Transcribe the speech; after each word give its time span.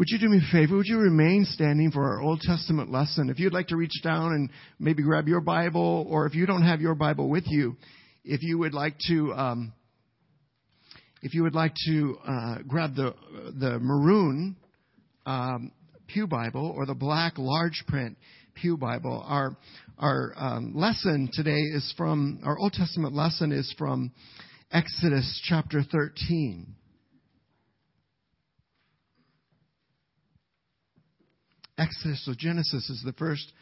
Would 0.00 0.08
you 0.08 0.18
do 0.18 0.30
me 0.30 0.38
a 0.38 0.50
favor? 0.50 0.78
Would 0.78 0.86
you 0.86 0.96
remain 0.96 1.44
standing 1.44 1.90
for 1.90 2.02
our 2.02 2.22
Old 2.22 2.40
Testament 2.40 2.90
lesson? 2.90 3.28
If 3.28 3.38
you'd 3.38 3.52
like 3.52 3.66
to 3.66 3.76
reach 3.76 4.00
down 4.02 4.32
and 4.32 4.48
maybe 4.78 5.02
grab 5.02 5.28
your 5.28 5.42
Bible, 5.42 6.06
or 6.08 6.24
if 6.24 6.34
you 6.34 6.46
don't 6.46 6.62
have 6.62 6.80
your 6.80 6.94
Bible 6.94 7.28
with 7.28 7.44
you, 7.48 7.76
if 8.24 8.42
you 8.42 8.56
would 8.56 8.72
like 8.72 8.94
to, 9.08 9.34
um, 9.34 9.74
if 11.20 11.34
you 11.34 11.42
would 11.42 11.54
like 11.54 11.74
to 11.86 12.16
uh, 12.26 12.54
grab 12.66 12.94
the 12.94 13.14
the 13.58 13.78
maroon 13.78 14.56
um, 15.26 15.70
pew 16.06 16.26
Bible 16.26 16.72
or 16.74 16.86
the 16.86 16.94
black 16.94 17.34
large 17.36 17.84
print 17.86 18.16
pew 18.54 18.78
Bible, 18.78 19.22
our 19.28 19.54
our 19.98 20.32
um, 20.34 20.72
lesson 20.74 21.28
today 21.30 21.60
is 21.60 21.92
from 21.98 22.40
our 22.42 22.58
Old 22.58 22.72
Testament 22.72 23.12
lesson 23.14 23.52
is 23.52 23.74
from 23.76 24.12
Exodus 24.72 25.42
chapter 25.46 25.82
13. 25.82 26.74
Exodus, 31.80 32.22
so 32.26 32.34
Genesis 32.36 32.90
is 32.90 33.02
the 33.04 33.14
first, 33.14 33.52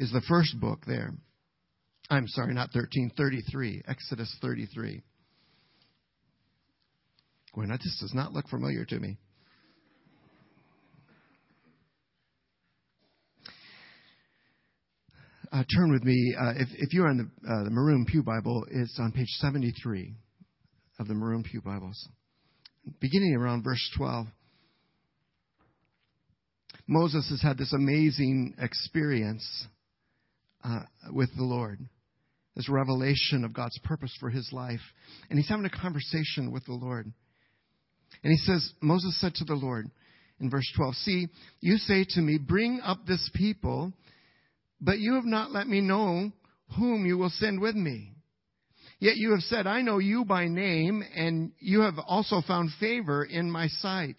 is 0.00 0.10
the 0.10 0.22
first 0.22 0.58
book 0.60 0.80
there. 0.84 1.12
I'm 2.10 2.26
sorry, 2.26 2.52
not 2.52 2.72
13, 2.72 3.12
33. 3.16 3.82
Exodus 3.86 4.34
33. 4.42 5.02
Boy, 7.54 7.64
now 7.64 7.76
this 7.76 7.98
does 8.00 8.12
not 8.14 8.32
look 8.32 8.48
familiar 8.48 8.84
to 8.84 8.98
me. 8.98 9.18
Uh, 15.52 15.62
turn 15.74 15.92
with 15.92 16.02
me, 16.02 16.34
uh, 16.38 16.52
if, 16.56 16.68
if 16.74 16.92
you're 16.92 17.08
on 17.08 17.16
the, 17.16 17.50
uh, 17.50 17.64
the 17.64 17.70
Maroon 17.70 18.04
Pew 18.04 18.22
Bible, 18.22 18.66
it's 18.70 18.98
on 19.00 19.12
page 19.12 19.28
73 19.38 20.14
of 20.98 21.08
the 21.08 21.14
Maroon 21.14 21.42
Pew 21.42 21.62
Bibles. 21.62 22.08
Beginning 23.00 23.34
around 23.34 23.62
verse 23.62 23.90
12. 23.96 24.26
Moses 26.88 27.28
has 27.28 27.42
had 27.42 27.58
this 27.58 27.74
amazing 27.74 28.54
experience 28.58 29.66
uh, 30.64 30.80
with 31.12 31.28
the 31.36 31.44
Lord, 31.44 31.78
this 32.56 32.70
revelation 32.70 33.44
of 33.44 33.52
God's 33.52 33.78
purpose 33.84 34.16
for 34.18 34.30
his 34.30 34.48
life. 34.54 34.80
And 35.28 35.38
he's 35.38 35.50
having 35.50 35.66
a 35.66 35.70
conversation 35.70 36.50
with 36.50 36.64
the 36.64 36.72
Lord. 36.72 37.12
And 38.24 38.32
he 38.32 38.38
says, 38.38 38.72
Moses 38.80 39.20
said 39.20 39.34
to 39.34 39.44
the 39.44 39.54
Lord 39.54 39.90
in 40.40 40.48
verse 40.48 40.70
12, 40.76 40.94
See, 40.94 41.28
you 41.60 41.76
say 41.76 42.06
to 42.08 42.20
me, 42.22 42.38
Bring 42.38 42.80
up 42.82 43.04
this 43.06 43.30
people, 43.34 43.92
but 44.80 44.98
you 44.98 45.14
have 45.16 45.26
not 45.26 45.52
let 45.52 45.66
me 45.66 45.82
know 45.82 46.32
whom 46.78 47.04
you 47.04 47.18
will 47.18 47.30
send 47.30 47.60
with 47.60 47.74
me. 47.74 48.14
Yet 48.98 49.16
you 49.16 49.32
have 49.32 49.42
said, 49.42 49.66
I 49.66 49.82
know 49.82 49.98
you 49.98 50.24
by 50.24 50.48
name, 50.48 51.04
and 51.14 51.52
you 51.60 51.82
have 51.82 51.98
also 51.98 52.40
found 52.46 52.70
favor 52.80 53.24
in 53.24 53.50
my 53.50 53.68
sight. 53.68 54.16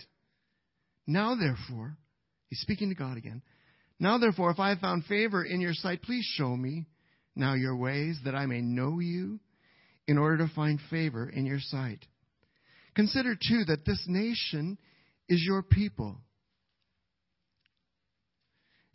Now 1.07 1.35
therefore, 1.35 1.97
He's 2.49 2.59
speaking 2.59 2.89
to 2.89 2.95
God 2.95 3.17
again. 3.17 3.41
Now 3.99 4.17
therefore, 4.17 4.51
if 4.51 4.59
I 4.59 4.69
have 4.69 4.79
found 4.79 5.05
favor 5.05 5.43
in 5.43 5.61
your 5.61 5.73
sight, 5.73 6.01
please 6.01 6.25
show 6.35 6.55
me 6.55 6.87
now 7.35 7.53
your 7.53 7.75
ways 7.75 8.19
that 8.25 8.35
I 8.35 8.45
may 8.45 8.61
know 8.61 8.99
you 8.99 9.39
in 10.07 10.17
order 10.17 10.37
to 10.39 10.53
find 10.53 10.79
favor 10.89 11.29
in 11.29 11.45
your 11.45 11.59
sight. 11.59 12.05
Consider 12.95 13.35
too 13.35 13.63
that 13.67 13.85
this 13.85 14.03
nation 14.07 14.77
is 15.27 15.43
your 15.45 15.61
people. 15.61 16.17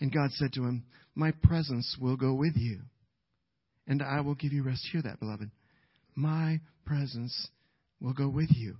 And 0.01 0.13
God 0.13 0.31
said 0.33 0.53
to 0.55 0.65
him, 0.65 0.85
My 1.15 1.33
presence 1.43 1.97
will 2.01 2.17
go 2.17 2.35
with 2.35 2.57
you, 2.57 2.81
and 3.87 4.03
I 4.03 4.21
will 4.21 4.35
give 4.35 4.53
you 4.53 4.65
rest. 4.65 4.87
Hear 4.91 5.03
that, 5.03 5.21
beloved. 5.21 5.51
My 6.17 6.61
presence 6.85 7.49
will 8.01 8.13
go 8.13 8.29
with 8.29 8.51
you. 8.51 8.77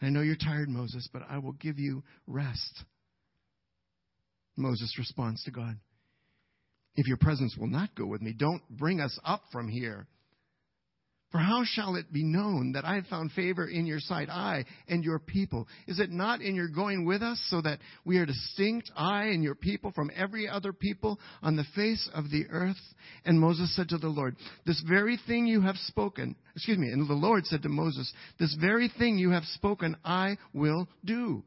I 0.00 0.08
know 0.08 0.20
you're 0.20 0.36
tired, 0.36 0.68
Moses, 0.68 1.08
but 1.12 1.22
I 1.28 1.38
will 1.38 1.52
give 1.52 1.78
you 1.78 2.02
rest. 2.26 2.84
Moses 4.62 4.94
responds 4.98 5.42
to 5.44 5.50
God. 5.50 5.76
If 6.94 7.06
your 7.06 7.16
presence 7.16 7.56
will 7.56 7.68
not 7.68 7.94
go 7.94 8.06
with 8.06 8.22
me, 8.22 8.32
don't 8.32 8.62
bring 8.70 9.00
us 9.00 9.18
up 9.24 9.42
from 9.50 9.68
here. 9.68 10.06
For 11.32 11.38
how 11.38 11.62
shall 11.64 11.96
it 11.96 12.12
be 12.12 12.22
known 12.22 12.72
that 12.72 12.84
I 12.84 12.96
have 12.96 13.06
found 13.06 13.32
favor 13.32 13.66
in 13.66 13.86
your 13.86 14.00
sight, 14.00 14.28
I 14.28 14.66
and 14.86 15.02
your 15.02 15.18
people? 15.18 15.66
Is 15.88 15.98
it 15.98 16.10
not 16.10 16.42
in 16.42 16.54
your 16.54 16.68
going 16.68 17.06
with 17.06 17.22
us 17.22 17.42
so 17.48 17.62
that 17.62 17.78
we 18.04 18.18
are 18.18 18.26
distinct, 18.26 18.90
I 18.94 19.28
and 19.28 19.42
your 19.42 19.54
people, 19.54 19.92
from 19.92 20.10
every 20.14 20.46
other 20.46 20.74
people 20.74 21.18
on 21.42 21.56
the 21.56 21.64
face 21.74 22.06
of 22.12 22.30
the 22.30 22.44
earth? 22.50 22.76
And 23.24 23.40
Moses 23.40 23.74
said 23.74 23.88
to 23.88 23.98
the 23.98 24.08
Lord, 24.08 24.36
This 24.66 24.82
very 24.86 25.18
thing 25.26 25.46
you 25.46 25.62
have 25.62 25.76
spoken, 25.76 26.36
excuse 26.54 26.76
me, 26.76 26.88
and 26.88 27.08
the 27.08 27.14
Lord 27.14 27.46
said 27.46 27.62
to 27.62 27.70
Moses, 27.70 28.12
This 28.38 28.54
very 28.60 28.92
thing 28.98 29.16
you 29.16 29.30
have 29.30 29.44
spoken, 29.44 29.96
I 30.04 30.36
will 30.52 30.86
do. 31.02 31.44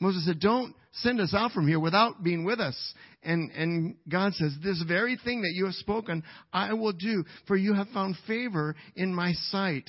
Moses 0.00 0.24
said, 0.24 0.40
Don't 0.40 0.74
send 0.92 1.20
us 1.20 1.34
out 1.34 1.52
from 1.52 1.68
here 1.68 1.78
without 1.78 2.24
being 2.24 2.44
with 2.44 2.58
us. 2.58 2.94
And, 3.22 3.50
and 3.52 3.96
God 4.08 4.32
says, 4.34 4.54
This 4.62 4.82
very 4.86 5.18
thing 5.22 5.42
that 5.42 5.52
you 5.54 5.66
have 5.66 5.74
spoken, 5.74 6.24
I 6.52 6.72
will 6.72 6.92
do, 6.92 7.24
for 7.46 7.56
you 7.56 7.74
have 7.74 7.88
found 7.88 8.16
favor 8.26 8.74
in 8.96 9.14
my 9.14 9.32
sight, 9.50 9.88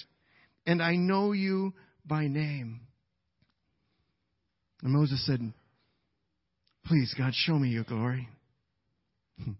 and 0.67 0.81
I 0.81 0.95
know 0.95 1.31
you 1.31 1.73
by 2.05 2.27
name. 2.27 2.81
And 4.83 4.91
Moses 4.91 5.25
said, 5.25 5.39
Please, 6.85 7.13
God, 7.17 7.33
show 7.33 7.57
me 7.57 7.69
your 7.69 7.85
glory. 7.85 8.27
Hmm. 9.41 9.51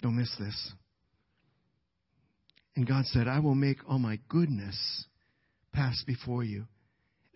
Don't 0.00 0.16
miss 0.16 0.34
this. 0.38 0.72
And 2.76 2.86
God 2.86 3.04
said, 3.06 3.26
I 3.26 3.40
will 3.40 3.54
make 3.54 3.78
all 3.88 3.98
my 3.98 4.18
goodness 4.28 5.06
pass 5.72 6.02
before 6.06 6.44
you 6.44 6.66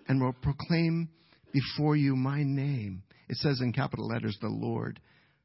and 0.08 0.20
will 0.20 0.32
proclaim 0.32 1.08
before 1.56 1.96
you 1.96 2.14
my 2.14 2.42
name. 2.42 3.02
It 3.30 3.38
says 3.38 3.60
in 3.62 3.72
capital 3.72 4.06
letters, 4.06 4.36
the 4.42 4.48
Lord. 4.48 5.00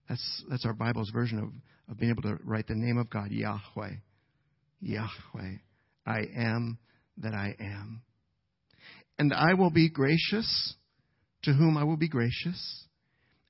That's, 0.09 0.44
that's 0.49 0.66
our 0.66 0.73
Bible's 0.73 1.09
version 1.09 1.39
of, 1.39 1.49
of 1.89 1.99
being 1.99 2.11
able 2.11 2.23
to 2.23 2.38
write 2.44 2.67
the 2.67 2.75
name 2.75 2.97
of 2.97 3.09
God, 3.09 3.31
Yahweh. 3.31 3.94
Yahweh. 4.81 5.55
I 6.05 6.19
am 6.35 6.77
that 7.19 7.33
I 7.33 7.55
am. 7.61 8.01
And 9.17 9.33
I 9.33 9.53
will 9.53 9.69
be 9.69 9.89
gracious 9.89 10.73
to 11.44 11.53
whom 11.53 11.77
I 11.77 11.85
will 11.85 11.97
be 11.97 12.09
gracious, 12.09 12.85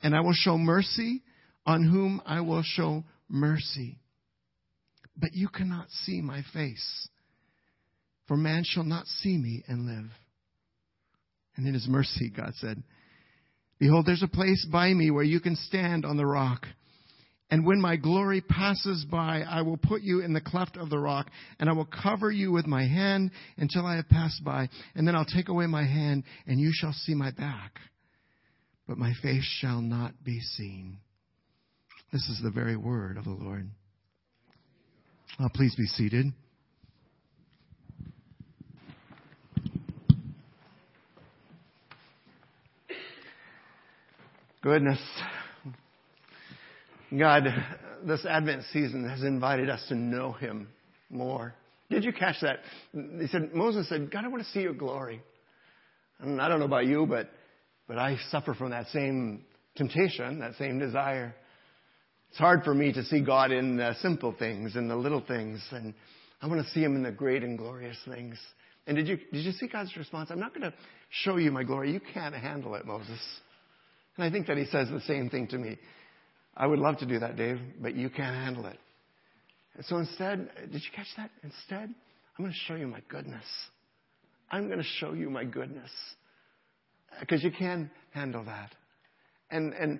and 0.03 0.15
I 0.15 0.21
will 0.21 0.33
show 0.33 0.57
mercy 0.57 1.23
on 1.65 1.83
whom 1.83 2.21
I 2.25 2.41
will 2.41 2.63
show 2.63 3.03
mercy. 3.27 3.97
But 5.17 5.33
you 5.33 5.49
cannot 5.49 5.89
see 5.89 6.21
my 6.21 6.43
face, 6.53 7.09
for 8.27 8.37
man 8.37 8.63
shall 8.65 8.83
not 8.83 9.07
see 9.07 9.35
me 9.37 9.63
and 9.67 9.87
live. 9.87 10.11
And 11.61 11.67
in 11.67 11.75
his 11.75 11.87
mercy, 11.87 12.31
God 12.35 12.53
said, 12.55 12.81
Behold, 13.77 14.07
there's 14.07 14.23
a 14.23 14.27
place 14.27 14.65
by 14.71 14.91
me 14.91 15.11
where 15.11 15.23
you 15.23 15.39
can 15.39 15.55
stand 15.55 16.05
on 16.05 16.17
the 16.17 16.25
rock. 16.25 16.65
And 17.51 17.67
when 17.67 17.79
my 17.79 17.97
glory 17.97 18.41
passes 18.41 19.05
by, 19.05 19.43
I 19.47 19.61
will 19.61 19.77
put 19.77 20.01
you 20.01 20.21
in 20.21 20.33
the 20.33 20.41
cleft 20.41 20.75
of 20.75 20.89
the 20.89 20.97
rock, 20.97 21.29
and 21.59 21.69
I 21.69 21.73
will 21.73 21.85
cover 21.85 22.31
you 22.31 22.51
with 22.51 22.65
my 22.65 22.87
hand 22.87 23.29
until 23.57 23.85
I 23.85 23.97
have 23.97 24.09
passed 24.09 24.43
by. 24.43 24.69
And 24.95 25.07
then 25.07 25.15
I'll 25.15 25.23
take 25.23 25.49
away 25.49 25.67
my 25.67 25.83
hand, 25.83 26.23
and 26.47 26.59
you 26.59 26.71
shall 26.73 26.93
see 26.93 27.13
my 27.13 27.29
back. 27.29 27.77
But 28.87 28.97
my 28.97 29.13
face 29.21 29.45
shall 29.59 29.81
not 29.81 30.13
be 30.23 30.39
seen. 30.39 30.97
This 32.11 32.27
is 32.27 32.39
the 32.41 32.49
very 32.49 32.75
word 32.75 33.17
of 33.17 33.25
the 33.25 33.29
Lord. 33.29 33.69
Oh, 35.39 35.49
please 35.53 35.75
be 35.75 35.85
seated. 35.85 36.25
Goodness. 44.61 44.99
God, 47.17 47.45
this 48.05 48.23
Advent 48.27 48.63
season 48.71 49.09
has 49.09 49.23
invited 49.23 49.71
us 49.71 49.83
to 49.89 49.95
know 49.95 50.33
Him 50.33 50.67
more. 51.09 51.55
Did 51.89 52.03
you 52.03 52.13
catch 52.13 52.35
that? 52.41 52.59
He 52.93 53.25
said, 53.27 53.55
Moses 53.55 53.89
said, 53.89 54.11
God, 54.11 54.23
I 54.23 54.27
want 54.27 54.43
to 54.43 54.49
see 54.49 54.61
your 54.61 54.75
glory. 54.75 55.19
And 56.19 56.39
I 56.39 56.47
don't 56.47 56.59
know 56.59 56.65
about 56.65 56.85
you, 56.85 57.07
but, 57.07 57.31
but 57.87 57.97
I 57.97 58.17
suffer 58.29 58.53
from 58.53 58.69
that 58.69 58.87
same 58.89 59.41
temptation, 59.75 60.39
that 60.41 60.53
same 60.59 60.77
desire. 60.77 61.33
It's 62.29 62.37
hard 62.37 62.63
for 62.63 62.75
me 62.75 62.93
to 62.93 63.03
see 63.03 63.21
God 63.21 63.51
in 63.51 63.77
the 63.77 63.95
simple 63.99 64.35
things, 64.37 64.75
in 64.75 64.87
the 64.87 64.95
little 64.95 65.21
things, 65.21 65.59
and 65.71 65.95
I 66.39 66.45
want 66.45 66.63
to 66.63 66.71
see 66.71 66.83
Him 66.83 66.95
in 66.95 67.01
the 67.01 67.11
great 67.11 67.43
and 67.43 67.57
glorious 67.57 67.97
things. 68.07 68.37
And 68.85 68.95
did 68.95 69.07
you, 69.07 69.17
did 69.17 69.43
you 69.43 69.53
see 69.53 69.67
God's 69.67 69.97
response? 69.97 70.29
I'm 70.29 70.39
not 70.39 70.53
going 70.53 70.69
to 70.69 70.73
show 71.09 71.37
you 71.37 71.51
my 71.51 71.63
glory. 71.63 71.91
You 71.91 71.99
can't 72.13 72.35
handle 72.35 72.75
it, 72.75 72.85
Moses. 72.85 73.19
And 74.17 74.25
I 74.25 74.31
think 74.31 74.47
that 74.47 74.57
he 74.57 74.65
says 74.65 74.89
the 74.89 75.01
same 75.01 75.29
thing 75.29 75.47
to 75.47 75.57
me. 75.57 75.77
I 76.55 76.67
would 76.67 76.79
love 76.79 76.97
to 76.99 77.05
do 77.05 77.19
that, 77.19 77.37
Dave, 77.37 77.59
but 77.81 77.95
you 77.95 78.09
can't 78.09 78.35
handle 78.35 78.65
it. 78.65 78.77
And 79.75 79.85
so 79.85 79.97
instead, 79.97 80.49
did 80.71 80.81
you 80.81 80.89
catch 80.95 81.07
that? 81.17 81.31
Instead, 81.43 81.93
I'm 82.37 82.45
going 82.45 82.51
to 82.51 82.57
show 82.67 82.75
you 82.75 82.87
my 82.87 83.01
goodness. 83.07 83.45
I'm 84.49 84.67
going 84.67 84.79
to 84.79 84.85
show 84.99 85.13
you 85.13 85.29
my 85.29 85.45
goodness. 85.45 85.89
Because 87.19 87.43
you 87.43 87.51
can 87.51 87.89
handle 88.11 88.43
that. 88.45 88.71
And, 89.49 89.73
and 89.73 89.99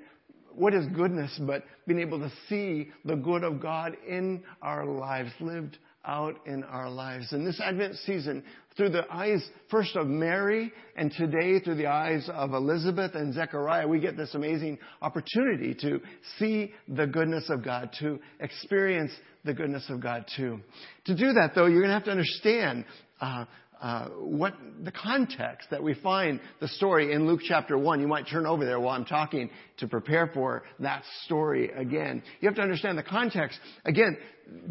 what 0.56 0.74
is 0.74 0.86
goodness 0.88 1.40
but 1.46 1.64
being 1.88 2.00
able 2.00 2.20
to 2.20 2.32
see 2.50 2.90
the 3.06 3.16
good 3.16 3.44
of 3.44 3.62
God 3.62 3.96
in 4.08 4.44
our 4.62 4.86
lives 4.86 5.32
lived 5.40 5.78
out 6.06 6.36
in 6.46 6.64
our 6.64 6.90
lives. 6.90 7.32
In 7.32 7.46
this 7.46 7.60
Advent 7.60 7.96
season, 8.06 8.44
through 8.76 8.90
the 8.90 9.04
eyes 9.12 9.48
first 9.70 9.96
of 9.96 10.08
Mary 10.08 10.72
and 10.96 11.12
today 11.12 11.60
through 11.60 11.76
the 11.76 11.88
eyes 11.88 12.30
of 12.34 12.54
Elizabeth 12.54 13.16
and 13.16 13.34
Zechariah, 13.34 13.88
we 13.88 14.00
get 14.00 14.18
this 14.18 14.34
amazing 14.34 14.80
opportunity 15.02 15.76
to 15.82 16.00
see 16.40 16.74
the 16.88 17.06
goodness 17.06 17.50
of 17.50 17.64
God, 17.64 17.92
to 18.00 18.20
experience 18.40 19.12
the 19.44 19.54
goodness 19.54 19.86
of 19.90 20.02
God 20.02 20.26
too. 20.36 20.60
To 21.06 21.16
do 21.16 21.34
that 21.34 21.52
though, 21.56 21.66
you're 21.66 21.82
going 21.82 21.90
to 21.90 21.96
have 21.96 22.06
to 22.06 22.12
understand 22.12 22.86
uh, 23.20 23.46
uh, 23.82 24.10
what 24.10 24.54
the 24.84 24.92
context 24.92 25.70
that 25.72 25.82
we 25.82 25.96
find 25.96 26.40
the 26.60 26.68
story 26.68 27.14
in 27.14 27.26
Luke 27.28 27.42
chapter 27.44 27.78
1. 27.78 28.00
You 28.00 28.08
might 28.08 28.28
turn 28.28 28.46
over 28.46 28.64
there 28.64 28.80
while 28.80 28.96
I'm 28.96 29.06
talking 29.06 29.50
to 29.78 29.88
prepare 29.88 30.30
for 30.34 30.64
that 30.80 31.04
story 31.26 31.72
again. 31.72 32.22
You 32.40 32.48
have 32.48 32.56
to 32.58 32.62
understand 32.62 32.98
the 32.98 33.04
context. 33.04 33.60
Again, 33.84 34.18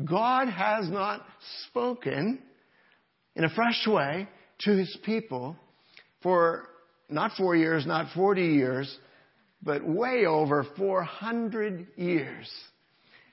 God 0.05 0.49
has 0.49 0.89
not 0.89 1.27
spoken 1.67 2.39
in 3.35 3.45
a 3.45 3.51
fresh 3.51 3.85
way 3.87 4.29
to 4.61 4.77
his 4.77 4.97
people 5.05 5.56
for 6.23 6.69
not 7.09 7.33
four 7.37 7.56
years, 7.56 7.87
not 7.87 8.15
40 8.15 8.43
years, 8.43 8.99
but 9.63 9.85
way 9.85 10.25
over 10.27 10.65
400 10.77 11.89
years. 11.97 12.49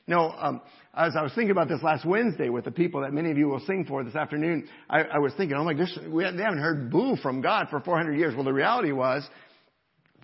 No, 0.08 0.34
um, 0.40 0.62
as 0.94 1.16
I 1.18 1.22
was 1.22 1.34
thinking 1.34 1.52
about 1.52 1.68
this 1.68 1.84
last 1.84 2.06
Wednesday 2.06 2.48
with 2.48 2.64
the 2.64 2.72
people 2.72 3.02
that 3.02 3.12
many 3.12 3.30
of 3.30 3.38
you 3.38 3.50
will 3.50 3.60
sing 3.60 3.86
for 3.86 4.06
this 4.06 4.16
afternoon, 4.16 4.68
I, 4.90 5.02
I 5.02 5.20
was 5.20 5.34
thinking, 5.36 5.58
oh 5.58 5.66
my 5.66 5.74
goodness, 5.74 6.00
we, 6.08 6.24
they 6.24 6.44
haven't 6.44 6.60
heard 6.60 6.90
boo 6.90 7.18
from 7.22 7.42
God 7.42 7.68
for 7.70 7.82
400 7.82 8.14
years. 8.14 8.34
Well, 8.34 8.46
the 8.46 8.54
reality 8.54 8.94
was 8.94 9.28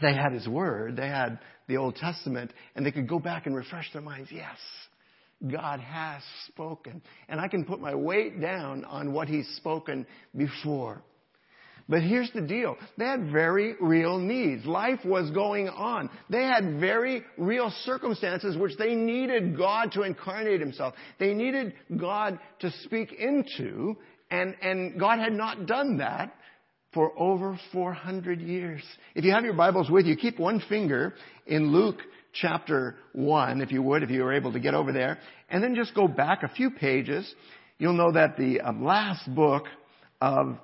they 0.02 0.14
had 0.14 0.32
His 0.32 0.48
Word, 0.48 0.96
they 0.96 1.08
had 1.08 1.40
the 1.68 1.78
Old 1.78 1.98
Testament, 1.98 2.54
and 2.76 2.86
they 2.86 2.92
could 2.92 3.10
go 3.10 3.20
back 3.20 3.46
and 3.46 3.56
refresh 3.56 3.92
their 3.92 4.02
minds. 4.02 4.30
Yes, 4.32 4.58
God 5.52 5.82
has 5.82 6.24
spoken. 6.48 7.02
And 7.28 7.42
I 7.42 7.50
can 7.50 7.66
put 7.66 7.82
my 7.82 7.94
weight 7.94 8.40
down 8.40 8.86
on 8.86 9.12
what 9.12 9.28
He's 9.28 9.48
spoken 9.58 10.08
before. 10.36 11.04
But 11.90 12.02
here's 12.02 12.32
the 12.32 12.42
deal. 12.42 12.78
They 12.98 13.06
had 13.06 13.32
very 13.32 13.76
real 13.82 14.18
needs. 14.18 14.66
Life 14.66 15.00
was 15.04 15.30
going 15.32 15.68
on. 15.68 16.10
They 16.30 16.44
had 16.44 16.80
very 16.80 17.24
real 17.38 17.72
circumstances 17.84 18.56
which 18.56 18.78
they 18.78 18.96
needed 18.96 19.58
God 19.58 19.92
to 19.94 20.04
incarnate 20.04 20.62
Himself. 20.62 20.94
They 21.20 21.34
needed 21.34 21.74
God 21.98 22.40
to 22.60 22.72
speak 22.84 23.12
into, 23.14 23.98
and, 24.32 24.56
and 24.62 24.98
God 25.00 25.20
had 25.20 25.34
not 25.34 25.66
done 25.66 25.98
that 25.98 26.34
for 26.94 27.12
over 27.20 27.60
400 27.74 28.40
years. 28.40 28.82
If 29.16 29.26
you 29.26 29.32
have 29.32 29.44
your 29.44 29.54
Bibles 29.54 29.90
with 29.90 30.06
you, 30.06 30.16
keep 30.16 30.40
one 30.40 30.62
finger 30.70 31.14
in 31.46 31.72
Luke 31.72 32.00
chapter 32.34 32.96
1, 33.14 33.62
if 33.62 33.72
you 33.72 33.82
would, 33.82 34.04
if 34.04 34.10
you 34.10 34.24
were 34.24 34.34
able 34.34 34.54
to 34.54 34.60
get 34.60 34.74
over 34.74 34.92
there, 34.92 35.20
and 35.50 35.64
then 35.64 35.76
just 35.76 35.94
go 35.94 36.08
back 36.08 36.44
a 36.44 36.48
few 36.50 36.72
pages. 36.72 37.32
You'll 37.78 37.94
know 37.94 38.12
that 38.14 38.38
the 38.38 38.62
um, 38.62 38.84
last 38.84 39.34
book 39.34 39.66
of 40.22 40.58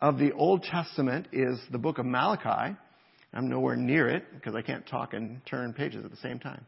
of 0.00 0.18
the 0.18 0.32
Old 0.32 0.62
Testament 0.62 1.28
is 1.32 1.58
the 1.70 1.78
book 1.78 1.98
of 1.98 2.06
Malachi. 2.06 2.76
I'm 3.32 3.48
nowhere 3.48 3.76
near 3.76 4.08
it 4.08 4.24
because 4.34 4.54
I 4.54 4.62
can't 4.62 4.86
talk 4.86 5.12
and 5.12 5.44
turn 5.46 5.74
pages 5.74 6.04
at 6.04 6.10
the 6.10 6.16
same 6.18 6.38
time. 6.38 6.64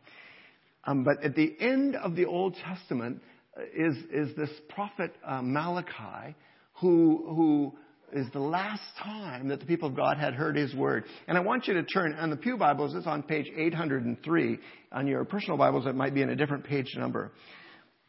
Um, 0.85 1.05
but 1.05 1.23
at 1.25 1.35
the 1.35 1.55
end 1.61 1.97
of 1.97 2.17
the 2.17 2.27
Old 2.27 2.57
Testament 2.65 3.23
uh, 3.57 3.63
is, 3.75 3.97
is 4.13 4.37
this 4.37 4.51
prophet 4.69 5.15
uh, 5.27 5.41
Malachi 5.43 6.35
who, 6.81 7.25
who 7.29 7.73
is 8.13 8.27
the 8.33 8.41
last 8.41 8.83
time 9.03 9.49
that 9.49 9.61
the 9.61 9.67
people 9.67 9.89
of 9.89 9.95
God 9.95 10.17
had 10.19 10.35
heard 10.35 10.57
his 10.57 10.75
word. 10.75 11.05
And 11.29 11.39
I 11.39 11.41
want 11.41 11.69
you 11.69 11.75
to 11.75 11.85
turn 11.85 12.15
on 12.15 12.31
the 12.31 12.37
Pew 12.37 12.57
Bibles, 12.57 12.95
it's 12.95 13.07
on 13.07 13.23
page 13.23 13.47
803. 13.57 14.59
On 14.93 15.07
your 15.07 15.25
personal 15.25 15.57
Bibles, 15.57 15.87
it 15.87 15.95
might 15.95 16.15
be 16.15 16.23
in 16.23 16.31
a 16.31 16.37
different 16.37 16.65
page 16.65 16.89
number. 16.97 17.31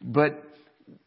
But 0.00 0.42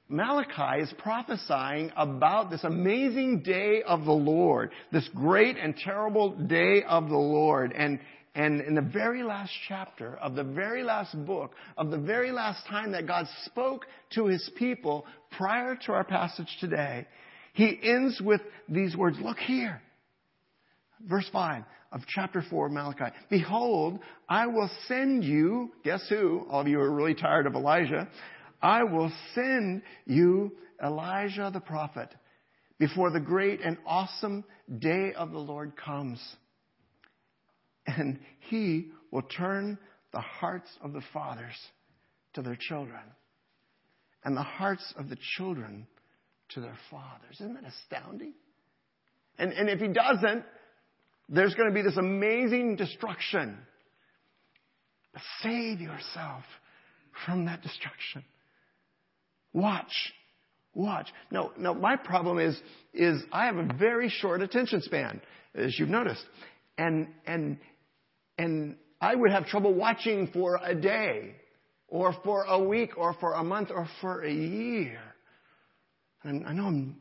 Malachi 0.08 0.82
is 0.82 0.94
prophesying 1.00 1.92
about 1.98 2.52
this 2.52 2.64
amazing 2.64 3.42
day 3.42 3.82
of 3.82 4.06
the 4.06 4.12
Lord, 4.12 4.72
this 4.92 5.08
great 5.16 5.58
and 5.58 5.76
terrible 5.76 6.30
day 6.32 6.84
of 6.88 7.10
the 7.10 7.18
Lord. 7.18 7.74
And, 7.76 8.00
and 8.36 8.62
in 8.62 8.76
the 8.76 8.82
very 8.82 9.24
last 9.24 9.52
chapter 9.68 10.16
of 10.18 10.36
the 10.36 10.44
very 10.44 10.84
last 10.84 11.16
book, 11.26 11.54
of 11.76 11.90
the 11.90 11.98
very 11.98 12.32
last 12.32 12.68
time 12.68 12.92
that 12.92 13.08
God 13.08 13.26
spoke 13.46 13.88
to 14.14 14.28
his 14.28 14.48
people 14.58 15.08
prior 15.32 15.76
to 15.88 15.92
our 15.94 16.04
passage 16.04 16.56
today, 16.60 17.08
he 17.54 17.80
ends 17.82 18.22
with 18.24 18.42
these 18.70 18.96
words, 18.96 19.18
look 19.20 19.38
here. 19.40 19.82
Verse 21.10 21.28
5 21.34 21.64
of 21.92 22.02
chapter 22.08 22.44
4 22.48 22.68
of 22.68 22.72
Malachi. 22.74 23.16
Behold, 23.30 24.00
I 24.30 24.48
will 24.48 24.70
send 24.88 25.24
you, 25.24 25.72
guess 25.84 26.06
who? 26.10 26.46
All 26.50 26.62
of 26.62 26.68
you 26.68 26.80
are 26.80 26.92
really 26.92 27.16
tired 27.16 27.48
of 27.48 27.56
Elijah. 27.56 28.08
I 28.62 28.84
will 28.84 29.12
send 29.34 29.82
you 30.06 30.52
Elijah 30.84 31.50
the 31.54 31.60
prophet 31.60 32.14
before 32.80 33.12
the 33.12 33.20
great 33.20 33.62
and 33.62 33.78
awesome 33.86 34.44
day 34.80 35.14
of 35.14 35.32
the 35.32 35.40
Lord 35.40 35.74
comes. 35.78 36.20
And 37.88 38.20
he 38.50 38.88
will 39.12 39.22
turn 39.22 39.78
the 40.12 40.22
hearts 40.22 40.70
of 40.82 40.94
the 40.94 41.04
fathers 41.14 41.56
to 42.34 42.42
their 42.42 42.58
children 42.60 43.02
and 44.24 44.36
the 44.36 44.44
hearts 44.44 44.94
of 44.98 45.10
the 45.10 45.18
children 45.38 45.88
to 46.50 46.62
their 46.62 46.78
fathers. 46.90 47.36
Isn't 47.36 47.54
that 47.54 47.64
astounding? 47.64 48.34
And, 49.38 49.54
and 49.54 49.70
if 49.70 49.80
he 49.80 49.88
doesn't, 49.88 50.44
there's 51.30 51.54
going 51.54 51.70
to 51.70 51.74
be 51.74 51.82
this 51.82 51.98
amazing 51.98 52.76
destruction. 52.76 53.58
Save 55.42 55.80
yourself 55.80 56.44
from 57.26 57.46
that 57.46 57.62
destruction. 57.62 58.24
Watch. 59.56 60.14
Watch. 60.74 61.08
No, 61.32 61.54
no, 61.58 61.74
my 61.74 61.96
problem 61.96 62.40
is, 62.40 62.60
is 62.94 63.24
I 63.32 63.46
have 63.46 63.56
a 63.56 63.74
very 63.80 64.10
short 64.10 64.42
attention 64.42 64.82
span, 64.82 65.22
as 65.56 65.80
you've 65.80 65.88
noticed. 65.88 66.24
And, 66.78 67.08
and, 67.26 67.58
and 68.38 68.76
I 69.00 69.16
would 69.16 69.32
have 69.32 69.48
trouble 69.48 69.74
watching 69.74 70.28
for 70.34 70.60
a 70.62 70.76
day, 70.76 71.36
or 71.88 72.14
for 72.26 72.44
a 72.44 72.62
week, 72.62 72.98
or 72.98 73.14
for 73.14 73.32
a 73.34 73.46
month, 73.46 73.70
or 73.74 73.88
for 74.02 74.26
a 74.26 74.34
year. 74.34 75.00
And 76.24 76.46
I 76.46 76.52
know 76.52 76.66
I'm, 76.66 76.98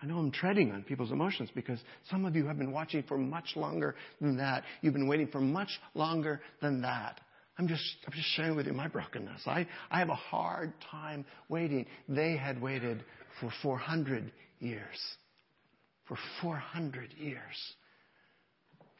I 0.00 0.06
know 0.06 0.16
I'm 0.16 0.30
treading 0.30 0.72
on 0.72 0.84
people's 0.84 1.12
emotions 1.12 1.50
because 1.54 1.80
some 2.10 2.24
of 2.24 2.34
you 2.34 2.46
have 2.46 2.56
been 2.56 2.72
watching 2.72 3.02
for 3.02 3.18
much 3.18 3.56
longer 3.56 3.94
than 4.22 4.38
that. 4.38 4.64
You've 4.80 4.94
been 4.94 5.08
waiting 5.08 5.28
for 5.28 5.42
much 5.42 5.68
longer 5.94 6.40
than 6.62 6.80
that. 6.80 7.20
I'm 7.60 7.68
just, 7.68 7.82
I'm 8.06 8.12
just 8.14 8.28
sharing 8.36 8.56
with 8.56 8.66
you 8.66 8.72
my 8.72 8.88
brokenness. 8.88 9.42
I, 9.44 9.66
I 9.90 9.98
have 9.98 10.08
a 10.08 10.14
hard 10.14 10.72
time 10.90 11.26
waiting. 11.50 11.84
They 12.08 12.34
had 12.34 12.58
waited 12.58 13.04
for 13.38 13.52
400 13.62 14.32
years. 14.60 14.96
For 16.08 16.16
400 16.40 17.12
years. 17.18 17.74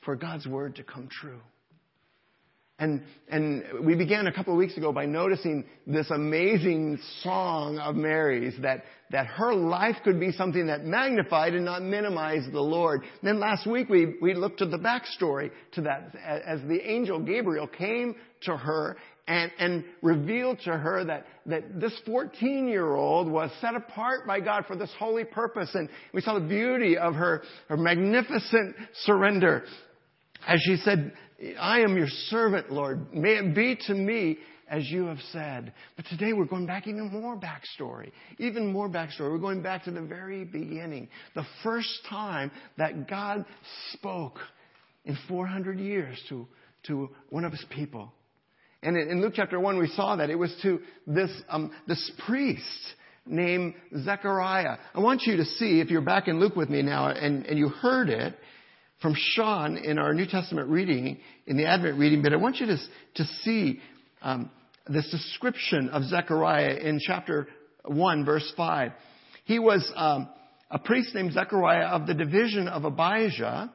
For 0.04 0.14
God's 0.14 0.46
word 0.46 0.76
to 0.76 0.82
come 0.82 1.08
true. 1.10 1.40
And, 2.80 3.02
and 3.28 3.62
we 3.84 3.94
began 3.94 4.26
a 4.26 4.32
couple 4.32 4.54
of 4.54 4.58
weeks 4.58 4.78
ago 4.78 4.90
by 4.90 5.04
noticing 5.04 5.66
this 5.86 6.10
amazing 6.10 6.98
song 7.22 7.78
of 7.78 7.94
Mary's 7.94 8.54
that, 8.62 8.84
that 9.10 9.26
her 9.26 9.52
life 9.52 9.96
could 10.02 10.18
be 10.18 10.32
something 10.32 10.66
that 10.68 10.86
magnified 10.86 11.52
and 11.52 11.66
not 11.66 11.82
minimized 11.82 12.50
the 12.52 12.60
Lord. 12.60 13.02
And 13.02 13.28
then 13.28 13.38
last 13.38 13.66
week 13.66 13.90
we, 13.90 14.14
we 14.22 14.32
looked 14.32 14.62
at 14.62 14.70
the 14.70 14.78
backstory 14.78 15.50
to 15.72 15.82
that 15.82 16.14
as 16.24 16.60
the 16.62 16.80
angel 16.90 17.20
Gabriel 17.20 17.66
came 17.66 18.16
to 18.46 18.56
her 18.56 18.96
and, 19.28 19.52
and 19.58 19.84
revealed 20.00 20.60
to 20.60 20.70
her 20.70 21.04
that, 21.04 21.26
that 21.44 21.78
this 21.78 21.92
14 22.06 22.66
year 22.66 22.94
old 22.94 23.30
was 23.30 23.50
set 23.60 23.74
apart 23.74 24.26
by 24.26 24.40
God 24.40 24.64
for 24.64 24.74
this 24.74 24.90
holy 24.98 25.24
purpose. 25.24 25.68
And 25.74 25.90
we 26.14 26.22
saw 26.22 26.32
the 26.32 26.48
beauty 26.48 26.96
of 26.96 27.12
her, 27.12 27.42
her 27.68 27.76
magnificent 27.76 28.74
surrender 29.04 29.64
as 30.46 30.60
she 30.64 30.76
said, 30.76 31.12
I 31.58 31.80
am 31.80 31.96
your 31.96 32.08
servant, 32.28 32.70
Lord. 32.70 33.14
May 33.14 33.36
it 33.36 33.54
be 33.54 33.78
to 33.86 33.94
me 33.94 34.38
as 34.68 34.88
you 34.88 35.06
have 35.06 35.18
said. 35.32 35.72
But 35.96 36.06
today 36.06 36.32
we're 36.32 36.44
going 36.44 36.66
back 36.66 36.86
even 36.86 37.10
more 37.10 37.36
backstory. 37.36 38.12
Even 38.38 38.72
more 38.72 38.88
backstory. 38.88 39.30
We're 39.32 39.38
going 39.38 39.62
back 39.62 39.84
to 39.84 39.90
the 39.90 40.02
very 40.02 40.44
beginning. 40.44 41.08
The 41.34 41.44
first 41.62 41.88
time 42.08 42.52
that 42.78 43.08
God 43.08 43.44
spoke 43.92 44.38
in 45.04 45.18
400 45.28 45.78
years 45.78 46.20
to, 46.28 46.46
to 46.86 47.10
one 47.30 47.44
of 47.44 47.52
his 47.52 47.64
people. 47.70 48.12
And 48.82 48.96
in 48.96 49.20
Luke 49.20 49.34
chapter 49.34 49.58
1, 49.58 49.78
we 49.78 49.88
saw 49.88 50.16
that 50.16 50.30
it 50.30 50.36
was 50.36 50.54
to 50.62 50.80
this, 51.06 51.30
um, 51.48 51.72
this 51.86 52.10
priest 52.26 52.94
named 53.26 53.74
Zechariah. 54.04 54.76
I 54.94 55.00
want 55.00 55.22
you 55.22 55.36
to 55.36 55.44
see, 55.44 55.80
if 55.80 55.90
you're 55.90 56.00
back 56.00 56.28
in 56.28 56.38
Luke 56.40 56.56
with 56.56 56.70
me 56.70 56.82
now 56.82 57.08
and, 57.08 57.44
and 57.44 57.58
you 57.58 57.68
heard 57.68 58.08
it, 58.08 58.34
from 59.00 59.14
Sean 59.16 59.76
in 59.76 59.98
our 59.98 60.12
New 60.12 60.26
Testament 60.26 60.68
reading, 60.68 61.18
in 61.46 61.56
the 61.56 61.66
Advent 61.66 61.98
reading, 61.98 62.22
but 62.22 62.32
I 62.32 62.36
want 62.36 62.56
you 62.56 62.66
to, 62.66 62.76
to 63.14 63.24
see 63.42 63.80
um, 64.22 64.50
this 64.88 65.10
description 65.10 65.88
of 65.88 66.04
Zechariah 66.04 66.76
in 66.76 67.00
chapter 67.00 67.48
1, 67.84 68.24
verse 68.24 68.52
5. 68.56 68.92
He 69.44 69.58
was 69.58 69.90
um, 69.96 70.28
a 70.70 70.78
priest 70.78 71.14
named 71.14 71.32
Zechariah 71.32 71.86
of 71.86 72.06
the 72.06 72.14
division 72.14 72.68
of 72.68 72.84
Abijah, 72.84 73.72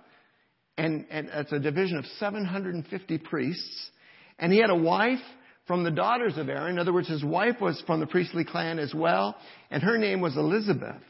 and, 0.77 1.05
and 1.09 1.29
it's 1.33 1.51
a 1.51 1.59
division 1.59 1.97
of 1.97 2.05
750 2.19 3.17
priests. 3.19 3.89
And 4.37 4.51
he 4.53 4.59
had 4.59 4.69
a 4.69 4.75
wife 4.75 5.19
from 5.65 5.83
the 5.83 5.91
daughters 5.91 6.37
of 6.37 6.49
Aaron. 6.49 6.73
In 6.73 6.79
other 6.79 6.93
words, 6.93 7.07
his 7.07 7.23
wife 7.23 7.55
was 7.59 7.81
from 7.87 7.99
the 7.99 8.05
priestly 8.05 8.43
clan 8.43 8.77
as 8.77 8.93
well, 8.93 9.35
and 9.71 9.81
her 9.81 9.97
name 9.97 10.21
was 10.21 10.37
Elizabeth. 10.37 11.01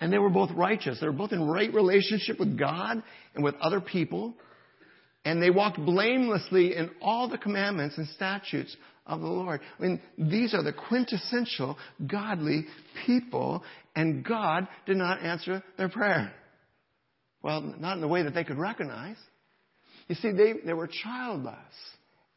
And 0.00 0.12
they 0.12 0.18
were 0.18 0.30
both 0.30 0.50
righteous. 0.52 1.00
They 1.00 1.06
were 1.06 1.12
both 1.12 1.32
in 1.32 1.48
right 1.48 1.72
relationship 1.72 2.38
with 2.38 2.58
God 2.58 3.02
and 3.34 3.42
with 3.44 3.54
other 3.56 3.80
people. 3.80 4.34
And 5.24 5.42
they 5.42 5.50
walked 5.50 5.78
blamelessly 5.78 6.76
in 6.76 6.90
all 7.02 7.28
the 7.28 7.38
commandments 7.38 7.98
and 7.98 8.06
statutes 8.08 8.76
of 9.06 9.20
the 9.20 9.26
Lord. 9.26 9.60
I 9.78 9.82
mean, 9.82 10.00
these 10.16 10.54
are 10.54 10.62
the 10.62 10.72
quintessential 10.72 11.76
godly 12.06 12.66
people, 13.06 13.64
and 13.96 14.24
God 14.24 14.68
did 14.86 14.96
not 14.98 15.22
answer 15.22 15.62
their 15.76 15.88
prayer. 15.88 16.32
Well, 17.42 17.74
not 17.78 17.94
in 17.94 18.00
the 18.00 18.08
way 18.08 18.22
that 18.22 18.34
they 18.34 18.44
could 18.44 18.58
recognize. 18.58 19.16
You 20.08 20.14
see, 20.14 20.32
they, 20.32 20.54
they 20.64 20.72
were 20.72 20.88
childless. 20.88 21.56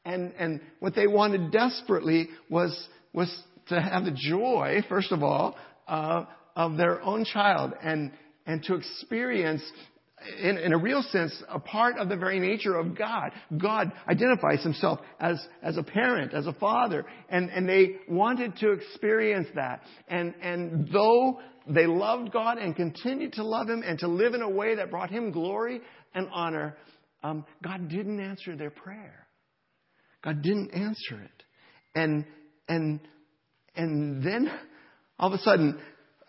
And, 0.06 0.34
and 0.38 0.62
what 0.80 0.96
they 0.96 1.08
wanted 1.08 1.52
desperately 1.52 2.30
was, 2.50 2.88
was 3.14 3.34
to 3.68 3.80
have 3.80 4.06
the 4.06 4.12
joy, 4.12 4.84
first 4.90 5.12
of 5.12 5.24
all, 5.24 5.56
uh, 5.88 6.26
of 6.56 6.78
their 6.78 7.02
own 7.02 7.26
child 7.26 7.74
and, 7.82 8.12
and 8.46 8.64
to 8.64 8.76
experience 8.76 9.64
in, 10.40 10.58
in, 10.58 10.74
a 10.74 10.78
real 10.78 11.02
sense, 11.02 11.34
a 11.50 11.60
part 11.60 11.98
of 11.98 12.10
the 12.10 12.16
very 12.16 12.40
nature 12.40 12.76
of 12.76 12.96
God. 12.96 13.32
God 13.58 13.92
identifies 14.08 14.62
himself 14.64 15.00
as, 15.20 15.44
as 15.64 15.78
a 15.78 15.84
parent, 15.84 16.34
as 16.34 16.46
a 16.46 16.54
father, 16.54 17.06
and, 17.30 17.50
and 17.50 17.68
they 17.68 17.98
wanted 18.08 18.56
to 18.58 18.72
experience 18.72 19.48
that. 19.56 19.82
And, 20.08 20.36
and 20.42 20.90
though 20.92 21.40
they 21.68 21.88
loved 21.88 22.32
God 22.32 22.58
and 22.58 22.76
continued 22.76 23.34
to 23.34 23.44
love 23.44 23.68
him 23.68 23.84
and 23.86 23.98
to 24.00 24.08
live 24.08 24.34
in 24.34 24.42
a 24.42 24.50
way 24.50 24.76
that 24.76 24.92
brought 24.92 25.10
him 25.10 25.32
glory 25.32 25.82
and 26.14 26.28
honor, 26.32 26.78
um, 27.24 27.46
God 27.64 27.90
didn't 27.90 28.20
answer 28.20 28.56
their 28.56 28.72
prayer. 28.72 29.28
God 30.24 30.42
didn't 30.42 30.72
answer 30.74 31.22
it. 31.24 31.44
And, 31.96 32.26
and, 32.68 33.00
and 33.76 34.24
then 34.24 34.52
all 35.20 35.34
of 35.34 35.40
a 35.40 35.44
sudden, 35.44 35.80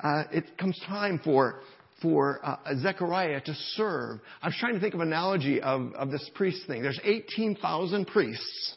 uh, 0.03 0.25
it 0.33 0.59
comes 0.59 0.79
time 0.87 1.21
for, 1.23 1.61
for 2.01 2.41
uh, 2.45 2.57
Zechariah 2.81 3.41
to 3.43 3.55
serve. 3.77 4.21
I 4.43 4.49
was 4.49 4.57
trying 4.59 4.75
to 4.75 4.81
think 4.81 4.95
of 4.95 5.01
an 5.01 5.09
analogy 5.09 5.61
of, 5.61 5.93
of 5.95 6.11
this 6.11 6.29
priest 6.35 6.67
thing. 6.67 6.83
There's 6.83 7.01
18,000 7.05 8.07
priests 8.07 8.77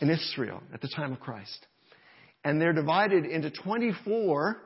in 0.00 0.10
Israel 0.10 0.62
at 0.72 0.80
the 0.80 0.88
time 0.88 1.12
of 1.12 1.20
Christ. 1.20 1.66
And 2.44 2.60
they're 2.60 2.72
divided 2.72 3.24
into 3.24 3.50
24, 3.50 4.62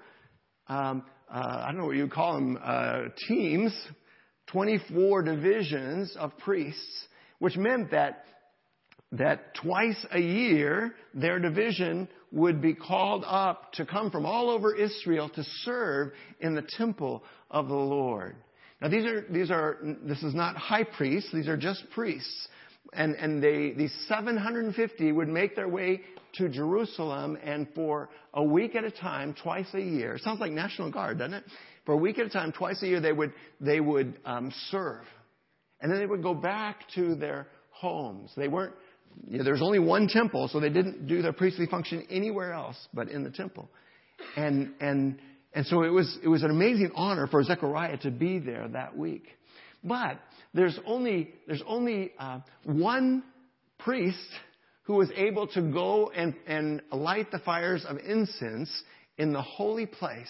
um, 0.68 1.04
uh, 1.32 1.62
I 1.64 1.66
don't 1.66 1.78
know 1.78 1.86
what 1.86 1.96
you 1.96 2.08
call 2.08 2.34
them, 2.34 2.58
uh, 2.62 3.02
teams, 3.28 3.72
24 4.48 5.22
divisions 5.22 6.16
of 6.18 6.36
priests, 6.38 7.06
which 7.38 7.56
meant 7.56 7.90
that 7.90 8.24
that 9.12 9.54
twice 9.54 10.06
a 10.12 10.20
year 10.20 10.94
their 11.14 11.38
division 11.38 12.08
would 12.30 12.60
be 12.60 12.74
called 12.74 13.24
up 13.26 13.72
to 13.72 13.86
come 13.86 14.10
from 14.10 14.26
all 14.26 14.50
over 14.50 14.74
Israel 14.74 15.30
to 15.30 15.42
serve 15.62 16.12
in 16.40 16.54
the 16.54 16.66
temple 16.76 17.22
of 17.50 17.68
the 17.68 17.74
Lord. 17.74 18.36
Now 18.80 18.88
these 18.88 19.06
are, 19.06 19.24
these 19.30 19.50
are, 19.50 19.78
this 20.02 20.22
is 20.22 20.34
not 20.34 20.56
high 20.56 20.84
priests, 20.84 21.30
these 21.32 21.48
are 21.48 21.56
just 21.56 21.84
priests. 21.94 22.48
And, 22.92 23.14
and 23.16 23.42
they, 23.42 23.72
these 23.72 23.94
750 24.08 25.12
would 25.12 25.28
make 25.28 25.56
their 25.56 25.68
way 25.68 26.00
to 26.34 26.48
Jerusalem 26.48 27.36
and 27.42 27.66
for 27.74 28.08
a 28.32 28.42
week 28.42 28.74
at 28.76 28.84
a 28.84 28.90
time, 28.90 29.34
twice 29.42 29.66
a 29.74 29.80
year. 29.80 30.18
Sounds 30.18 30.40
like 30.40 30.52
National 30.52 30.90
Guard, 30.90 31.18
doesn't 31.18 31.34
it? 31.34 31.44
For 31.84 31.92
a 31.92 31.96
week 31.96 32.18
at 32.18 32.26
a 32.26 32.30
time, 32.30 32.52
twice 32.52 32.82
a 32.82 32.86
year, 32.86 33.00
they 33.00 33.12
would, 33.12 33.32
they 33.60 33.80
would 33.80 34.18
um, 34.24 34.52
serve. 34.70 35.04
And 35.80 35.90
then 35.90 35.98
they 35.98 36.06
would 36.06 36.22
go 36.22 36.34
back 36.34 36.80
to 36.94 37.14
their 37.14 37.46
homes. 37.70 38.30
They 38.36 38.48
weren't 38.48 38.74
you 39.26 39.38
know, 39.38 39.44
there's 39.44 39.62
only 39.62 39.78
one 39.78 40.08
temple, 40.08 40.48
so 40.48 40.60
they 40.60 40.68
didn't 40.68 41.06
do 41.06 41.22
their 41.22 41.32
priestly 41.32 41.66
function 41.66 42.06
anywhere 42.10 42.52
else 42.52 42.76
but 42.94 43.08
in 43.08 43.25
the 43.25 43.30
temple. 43.30 43.68
And, 44.37 44.72
and, 44.80 45.18
and 45.54 45.66
so 45.66 45.82
it 45.82 45.90
was, 45.90 46.18
it 46.22 46.28
was 46.28 46.42
an 46.42 46.50
amazing 46.50 46.92
honor 46.94 47.26
for 47.26 47.42
Zechariah 47.42 47.96
to 47.98 48.10
be 48.10 48.38
there 48.38 48.68
that 48.68 48.96
week. 48.96 49.25
But 49.82 50.20
there's 50.54 50.78
only, 50.87 51.30
there's 51.46 51.62
only 51.66 52.12
uh, 52.18 52.40
one 52.64 53.22
priest 53.78 54.18
who 54.82 54.94
was 54.94 55.10
able 55.16 55.46
to 55.48 55.62
go 55.62 56.10
and, 56.14 56.34
and 56.46 56.82
light 56.90 57.30
the 57.30 57.38
fires 57.38 57.84
of 57.87 57.98
incense 57.98 58.70
in 59.18 59.32
the 59.32 59.42
holy 59.42 59.87
place 59.87 60.26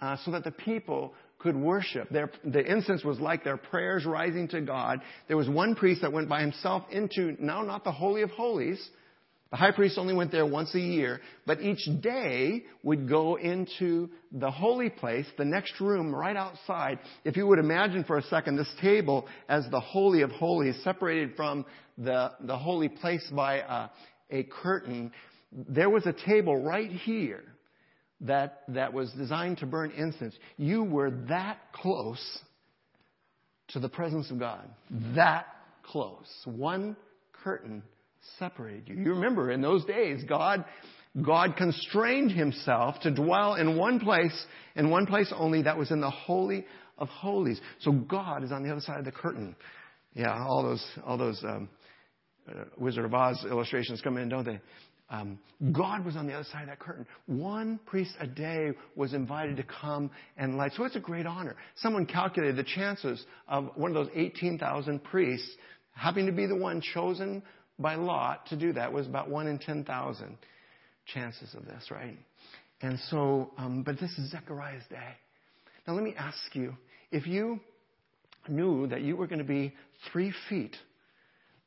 uh, 0.00 0.16
so 0.24 0.30
that 0.30 0.44
the 0.44 0.50
people 0.50 1.14
could 1.46 1.56
worship. 1.56 2.08
Their, 2.10 2.30
the 2.44 2.60
incense 2.60 3.04
was 3.04 3.20
like 3.20 3.44
their 3.44 3.56
prayers 3.56 4.04
rising 4.04 4.48
to 4.48 4.60
God. 4.60 5.00
There 5.28 5.36
was 5.36 5.48
one 5.48 5.76
priest 5.76 6.02
that 6.02 6.12
went 6.12 6.28
by 6.28 6.40
himself 6.40 6.82
into, 6.90 7.36
now 7.38 7.62
not 7.62 7.84
the 7.84 7.92
Holy 7.92 8.22
of 8.22 8.30
Holies. 8.30 8.84
The 9.52 9.56
high 9.56 9.70
priest 9.70 9.96
only 9.96 10.12
went 10.12 10.32
there 10.32 10.44
once 10.44 10.74
a 10.74 10.80
year, 10.80 11.20
but 11.46 11.60
each 11.60 11.88
day 12.02 12.64
would 12.82 13.08
go 13.08 13.36
into 13.36 14.10
the 14.32 14.50
holy 14.50 14.90
place, 14.90 15.24
the 15.38 15.44
next 15.44 15.80
room 15.80 16.12
right 16.12 16.36
outside. 16.36 16.98
If 17.24 17.36
you 17.36 17.46
would 17.46 17.60
imagine 17.60 18.02
for 18.02 18.18
a 18.18 18.24
second 18.24 18.56
this 18.56 18.74
table 18.80 19.28
as 19.48 19.64
the 19.70 19.78
Holy 19.78 20.22
of 20.22 20.32
Holies, 20.32 20.74
separated 20.82 21.36
from 21.36 21.64
the, 21.96 22.32
the 22.40 22.58
holy 22.58 22.88
place 22.88 23.24
by 23.30 23.58
a, 23.58 23.88
a 24.36 24.42
curtain, 24.42 25.12
there 25.52 25.90
was 25.90 26.04
a 26.06 26.12
table 26.12 26.60
right 26.60 26.90
here 26.90 27.44
that, 28.22 28.62
that 28.68 28.92
was 28.92 29.12
designed 29.12 29.58
to 29.58 29.66
burn 29.66 29.90
incense. 29.90 30.34
You 30.56 30.82
were 30.84 31.10
that 31.28 31.58
close 31.72 32.40
to 33.68 33.80
the 33.80 33.88
presence 33.88 34.30
of 34.30 34.38
God. 34.38 34.68
That 35.14 35.46
close. 35.82 36.26
One 36.44 36.96
curtain 37.32 37.82
separated 38.38 38.88
you. 38.88 38.96
You 38.96 39.14
remember 39.14 39.50
in 39.50 39.60
those 39.60 39.84
days, 39.84 40.24
God, 40.28 40.64
God 41.20 41.56
constrained 41.56 42.32
himself 42.32 43.00
to 43.00 43.10
dwell 43.10 43.54
in 43.54 43.76
one 43.76 44.00
place, 44.00 44.46
in 44.74 44.90
one 44.90 45.06
place 45.06 45.32
only, 45.36 45.62
that 45.62 45.76
was 45.76 45.90
in 45.90 46.00
the 46.00 46.10
Holy 46.10 46.64
of 46.98 47.08
Holies. 47.08 47.60
So 47.80 47.92
God 47.92 48.42
is 48.42 48.52
on 48.52 48.62
the 48.62 48.70
other 48.70 48.80
side 48.80 48.98
of 48.98 49.04
the 49.04 49.12
curtain. 49.12 49.54
Yeah, 50.14 50.32
all 50.32 50.62
those, 50.62 50.84
all 51.04 51.18
those, 51.18 51.42
um, 51.44 51.68
uh, 52.48 52.64
Wizard 52.78 53.04
of 53.04 53.12
Oz 53.12 53.44
illustrations 53.48 54.00
come 54.00 54.16
in, 54.16 54.28
don't 54.28 54.44
they? 54.44 54.60
Um, 55.08 55.38
God 55.72 56.04
was 56.04 56.16
on 56.16 56.26
the 56.26 56.32
other 56.32 56.48
side 56.50 56.62
of 56.62 56.68
that 56.68 56.80
curtain. 56.80 57.06
One 57.26 57.78
priest 57.86 58.12
a 58.18 58.26
day 58.26 58.72
was 58.96 59.14
invited 59.14 59.56
to 59.58 59.62
come 59.62 60.10
and 60.36 60.56
light. 60.56 60.72
So 60.76 60.84
it's 60.84 60.96
a 60.96 61.00
great 61.00 61.26
honor. 61.26 61.54
Someone 61.76 62.06
calculated 62.06 62.56
the 62.56 62.64
chances 62.64 63.24
of 63.46 63.70
one 63.76 63.94
of 63.94 63.94
those 63.94 64.12
18,000 64.14 65.04
priests 65.04 65.48
having 65.92 66.26
to 66.26 66.32
be 66.32 66.46
the 66.46 66.56
one 66.56 66.80
chosen 66.80 67.42
by 67.78 67.94
lot 67.94 68.46
to 68.46 68.56
do 68.56 68.72
that 68.72 68.92
was 68.92 69.06
about 69.06 69.30
one 69.30 69.46
in 69.46 69.58
10,000 69.58 70.38
chances 71.06 71.54
of 71.54 71.64
this, 71.66 71.90
right? 71.90 72.18
And 72.82 72.98
so, 73.10 73.52
um, 73.58 73.82
but 73.82 73.98
this 74.00 74.10
is 74.18 74.30
Zechariah's 74.30 74.84
day. 74.90 75.14
Now 75.86 75.94
let 75.94 76.02
me 76.02 76.14
ask 76.18 76.54
you, 76.54 76.74
if 77.12 77.26
you 77.26 77.60
knew 78.48 78.86
that 78.88 79.02
you 79.02 79.16
were 79.16 79.26
going 79.26 79.38
to 79.38 79.44
be 79.44 79.74
three 80.12 80.32
feet 80.48 80.76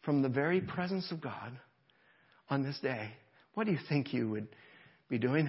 from 0.04 0.22
the 0.22 0.30
very 0.30 0.62
presence 0.62 1.12
of 1.12 1.22
God 1.22 1.58
on 2.50 2.64
this 2.64 2.78
day, 2.82 3.12
what 3.60 3.66
do 3.66 3.74
you 3.74 3.80
think 3.90 4.14
you 4.14 4.30
would 4.30 4.48
be 5.10 5.18
doing? 5.18 5.46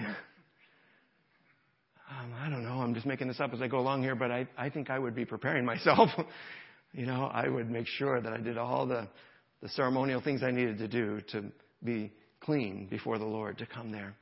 Um, 2.09 2.33
I 2.37 2.49
don't 2.49 2.61
know. 2.61 2.81
I'm 2.81 2.93
just 2.93 3.05
making 3.05 3.29
this 3.29 3.39
up 3.39 3.53
as 3.53 3.61
I 3.61 3.69
go 3.69 3.79
along 3.79 4.03
here, 4.03 4.15
but 4.15 4.29
I, 4.29 4.49
I 4.57 4.69
think 4.69 4.89
I 4.89 4.99
would 4.99 5.15
be 5.15 5.23
preparing 5.23 5.63
myself. 5.73 6.09
you 6.91 7.05
know, 7.05 7.31
I 7.33 7.47
would 7.47 7.71
make 7.71 7.87
sure 7.87 8.19
that 8.19 8.33
I 8.33 8.39
did 8.39 8.57
all 8.57 8.85
the, 8.85 9.07
the 9.61 9.69
ceremonial 9.69 10.19
things 10.19 10.43
I 10.43 10.51
needed 10.51 10.77
to 10.79 10.89
do 10.89 11.21
to 11.31 11.45
be 11.85 12.11
clean 12.41 12.87
before 12.89 13.17
the 13.17 13.23
Lord 13.23 13.57
to 13.59 13.65
come 13.65 13.93
there. 13.93 14.13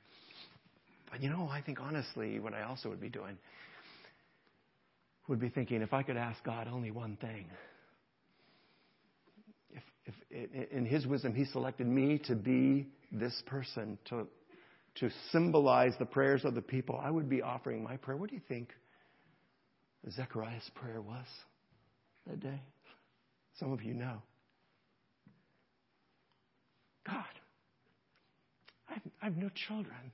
But 1.09 1.23
you 1.23 1.31
know, 1.31 1.49
I 1.51 1.63
think 1.63 1.79
honestly, 1.81 2.39
what 2.39 2.53
I 2.53 2.65
also 2.65 2.89
would 2.89 3.01
be 3.01 3.09
doing 3.09 3.39
would 5.27 5.39
be 5.39 5.49
thinking 5.49 5.81
if 5.81 5.93
I 5.95 6.03
could 6.03 6.15
ask 6.15 6.43
God 6.43 6.67
only 6.71 6.91
one 6.91 7.17
thing. 7.19 7.47
If, 9.71 10.13
if 10.29 10.69
in 10.71 10.85
His 10.85 11.07
wisdom 11.07 11.33
He 11.33 11.45
selected 11.45 11.87
me 11.87 12.19
to 12.25 12.35
be 12.35 12.85
this 13.11 13.41
person 13.45 13.97
to, 14.09 14.27
to 14.95 15.09
symbolize 15.31 15.93
the 15.99 16.05
prayers 16.05 16.45
of 16.45 16.55
the 16.55 16.61
people, 16.61 16.99
I 17.01 17.09
would 17.09 17.29
be 17.29 17.41
offering 17.41 17.83
my 17.83 17.97
prayer. 17.97 18.17
What 18.17 18.29
do 18.29 18.35
you 18.35 18.41
think 18.47 18.69
Zechariah's 20.11 20.69
prayer 20.75 21.01
was 21.01 21.25
that 22.27 22.39
day? 22.39 22.61
Some 23.59 23.71
of 23.71 23.83
you 23.83 23.93
know. 23.93 24.21
God, 27.05 27.25
I 28.89 28.93
have, 28.93 29.01
I 29.21 29.25
have 29.25 29.37
no 29.37 29.49
children. 29.67 30.11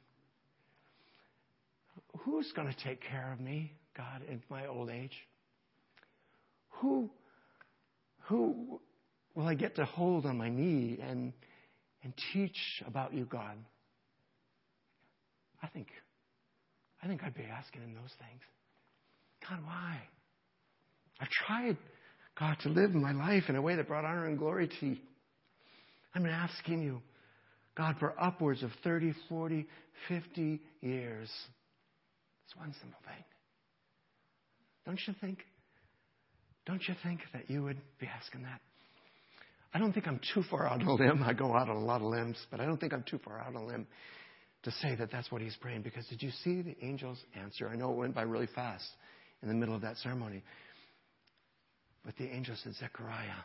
Who's 2.20 2.52
going 2.54 2.68
to 2.68 2.84
take 2.84 3.02
care 3.02 3.32
of 3.34 3.40
me, 3.40 3.74
God, 3.98 4.22
in 4.30 4.42
my 4.50 4.68
old 4.68 4.90
age? 4.90 5.16
Who, 6.80 7.10
who 8.24 8.80
will 9.34 9.48
I 9.48 9.54
get 9.54 9.76
to 9.76 9.86
hold 9.86 10.26
on 10.26 10.38
my 10.38 10.50
knee 10.50 11.00
and 11.02 11.34
and 12.06 12.14
teach 12.32 12.84
about 12.88 13.14
you, 13.14 13.26
God. 13.26 13.58
I 15.62 15.68
think, 15.68 15.88
I 17.04 17.08
think 17.08 17.24
I'd 17.24 17.34
be 17.34 17.44
asking 17.44 17.82
him 17.82 17.96
those 17.96 18.12
things. 18.20 18.42
God, 19.50 19.60
why? 19.66 19.98
I've 21.20 21.30
tried, 21.30 21.78
God, 22.40 22.58
to 22.62 22.70
live 22.70 22.94
my 22.94 23.12
life 23.12 23.46
in 23.50 23.56
a 23.56 23.62
way 23.62 23.76
that 23.76 23.88
brought 23.88 24.06
honor 24.06 24.28
and 24.28 24.38
glory 24.38 24.70
to 24.80 24.86
you. 24.86 24.98
I'm 26.14 26.28
asking 26.28 26.84
you, 26.84 27.02
God, 27.76 27.96
for 28.00 28.14
upwards 28.22 28.62
of 28.62 28.70
30, 28.84 29.14
40, 29.28 29.66
50 30.08 30.62
years. 30.82 31.30
It's 32.46 32.56
one 32.56 32.74
simple 32.80 33.00
thing. 33.04 33.24
Don't 34.86 35.00
you 35.08 35.16
think? 35.20 35.40
Don't 36.68 36.88
you 36.88 36.94
think 37.04 37.22
that 37.34 37.50
you 37.50 37.64
would 37.64 37.82
be 38.00 38.06
asking 38.08 38.44
that? 38.44 38.62
I 39.76 39.78
don't 39.78 39.92
think 39.92 40.08
I'm 40.08 40.22
too 40.34 40.42
far 40.50 40.66
out 40.68 40.82
on 40.82 40.88
a 40.88 40.94
limb. 40.94 41.22
I 41.22 41.34
go 41.34 41.54
out 41.54 41.70
on 41.70 41.76
a 41.76 41.84
lot 41.84 42.00
of 42.00 42.08
limbs, 42.08 42.38
but 42.50 42.62
I 42.62 42.66
don't 42.66 42.78
think 42.78 42.94
I'm 42.94 43.04
too 43.04 43.20
far 43.26 43.42
out 43.42 43.48
on 43.48 43.56
a 43.56 43.66
limb 43.66 43.86
to 44.64 44.72
say 44.72 44.96
that 44.96 45.12
that's 45.12 45.30
what 45.30 45.42
he's 45.42 45.58
praying. 45.58 45.82
Because 45.82 46.08
did 46.08 46.24
you 46.24 46.32
see 46.46 46.62
the 46.62 46.78
angel's 46.82 47.22
answer? 47.38 47.68
I 47.68 47.76
know 47.76 47.92
it 47.92 47.98
went 47.98 48.16
by 48.16 48.22
really 48.22 48.48
fast 48.56 48.88
in 49.44 49.50
the 49.50 49.54
middle 49.54 49.76
of 49.76 49.82
that 49.82 49.98
ceremony. 49.98 50.44
But 52.06 52.16
the 52.16 52.24
angel 52.24 52.56
said, 52.64 52.74
Zechariah, 52.76 53.44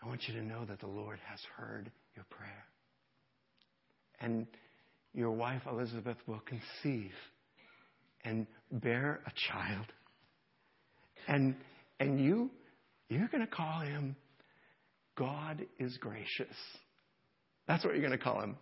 I 0.00 0.06
want 0.06 0.20
you 0.28 0.34
to 0.34 0.46
know 0.46 0.64
that 0.66 0.78
the 0.78 0.86
Lord 0.86 1.18
has 1.28 1.40
heard 1.56 1.90
your 2.14 2.24
prayer. 2.30 2.64
And 4.20 4.46
your 5.14 5.32
wife 5.32 5.62
Elizabeth 5.68 6.18
will 6.28 6.42
conceive 6.46 7.10
and 8.24 8.46
bear 8.70 9.20
a 9.26 9.32
child. 9.50 9.86
And 11.26 11.56
and 11.98 12.24
you 12.24 12.50
you're 13.08 13.26
going 13.26 13.44
to 13.44 13.52
call 13.52 13.80
him 13.80 14.14
God 15.18 15.66
is 15.78 15.96
gracious. 15.98 16.54
That's 17.66 17.84
what 17.84 17.94
you're 17.94 18.06
going 18.06 18.16
to 18.16 18.22
call 18.22 18.40
him. 18.40 18.56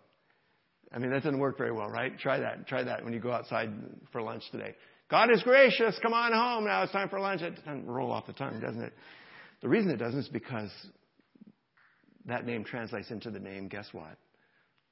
I 0.93 0.99
mean, 0.99 1.11
that 1.11 1.23
doesn't 1.23 1.39
work 1.39 1.59
very 1.59 1.73
well, 1.73 1.89
right? 1.89 2.19
Try 2.19 2.39
that. 2.39 2.67
Try 2.67 2.85
that 2.85 3.05
when 3.05 3.13
you 3.13 3.21
go 3.21 3.33
outside 3.33 3.71
for 4.13 4.23
lunch 4.23 4.43
today. 4.51 4.75
God 5.11 5.31
is 5.31 5.43
gracious. 5.43 5.99
Come 6.03 6.15
on 6.15 6.33
home 6.33 6.65
now. 6.65 6.83
It's 6.83 6.93
time 6.93 7.09
for 7.09 7.21
lunch. 7.21 7.43
It 7.43 7.57
doesn't 7.57 7.87
roll 7.87 8.11
off 8.11 8.27
the 8.27 8.33
tongue, 8.33 8.61
doesn't 8.61 8.83
it? 8.83 8.93
The 9.63 9.69
reason 9.69 9.91
it 9.91 9.99
doesn't 9.99 10.21
is 10.21 10.29
because 10.29 10.71
that 12.27 12.47
name 12.47 12.65
translates 12.65 13.11
into 13.11 13.31
the 13.31 13.39
name, 13.39 13.69
guess 13.69 13.89
what? 13.93 14.17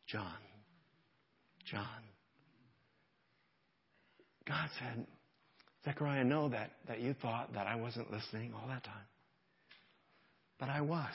John. 0.07 0.35
John. 1.71 1.87
God 4.47 4.69
said, 4.79 5.07
Zechariah, 5.85 6.25
know 6.25 6.49
that, 6.51 6.73
that 6.89 7.01
you 7.01 7.15
thought 7.15 7.55
that 7.55 7.67
I 7.67 7.77
wasn't 7.77 8.11
listening 8.11 8.53
all 8.55 8.69
that 8.69 8.85
time. 8.85 8.95
But 10.59 10.69
I 10.69 10.83
was 10.83 11.13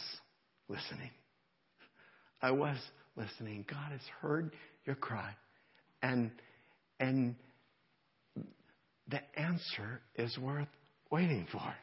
listening. 0.70 1.10
I 2.42 2.52
was 2.52 2.78
listening. 3.16 3.66
God 3.70 3.92
has 3.92 4.02
heard 4.22 4.52
your 4.86 4.96
cry. 4.96 5.32
And, 6.02 6.32
and 7.00 7.36
the 9.10 9.20
answer 9.38 10.02
is 10.16 10.38
worth 10.38 10.68
waiting 11.12 11.48
for, 11.52 11.74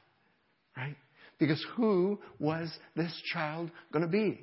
right? 0.77 0.97
Because 1.39 1.65
who 1.77 2.19
was 2.39 2.71
this 2.95 3.13
child 3.33 3.71
going 3.93 4.05
to 4.05 4.11
be? 4.11 4.41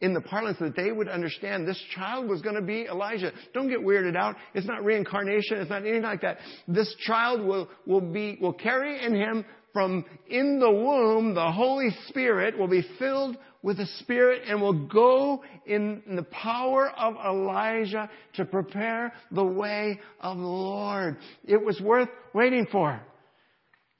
In 0.00 0.14
the 0.14 0.20
parlance 0.20 0.58
that 0.60 0.76
they 0.76 0.90
would 0.92 1.08
understand, 1.08 1.68
this 1.68 1.80
child 1.94 2.28
was 2.28 2.40
going 2.40 2.54
to 2.54 2.62
be 2.62 2.86
Elijah. 2.90 3.32
Don't 3.52 3.68
get 3.68 3.80
weirded 3.80 4.16
out. 4.16 4.34
It's 4.54 4.66
not 4.66 4.82
reincarnation. 4.82 5.58
It's 5.58 5.70
not 5.70 5.82
anything 5.82 6.02
like 6.02 6.22
that. 6.22 6.38
This 6.66 6.94
child 7.00 7.42
will, 7.42 7.68
will 7.86 8.00
be, 8.00 8.38
will 8.40 8.54
carry 8.54 9.04
in 9.04 9.14
him 9.14 9.44
from 9.74 10.06
in 10.28 10.60
the 10.60 10.70
womb, 10.70 11.34
the 11.34 11.52
Holy 11.52 11.90
Spirit 12.08 12.56
will 12.56 12.68
be 12.68 12.86
filled 12.98 13.36
with 13.60 13.76
the 13.76 13.86
Spirit 13.98 14.42
and 14.46 14.62
will 14.62 14.86
go 14.86 15.42
in 15.66 16.00
the 16.14 16.22
power 16.22 16.90
of 16.90 17.14
Elijah 17.16 18.08
to 18.34 18.44
prepare 18.44 19.12
the 19.32 19.44
way 19.44 20.00
of 20.20 20.38
the 20.38 20.42
Lord. 20.44 21.16
It 21.44 21.62
was 21.62 21.80
worth 21.80 22.08
waiting 22.32 22.66
for. 22.70 23.00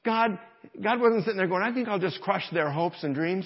God, 0.04 0.38
God 0.80 1.00
wasn't 1.00 1.24
sitting 1.24 1.38
there 1.38 1.48
going, 1.48 1.62
I 1.62 1.74
think 1.74 1.88
I'll 1.88 1.98
just 1.98 2.20
crush 2.20 2.44
their 2.52 2.70
hopes 2.70 3.02
and 3.02 3.14
dreams. 3.14 3.44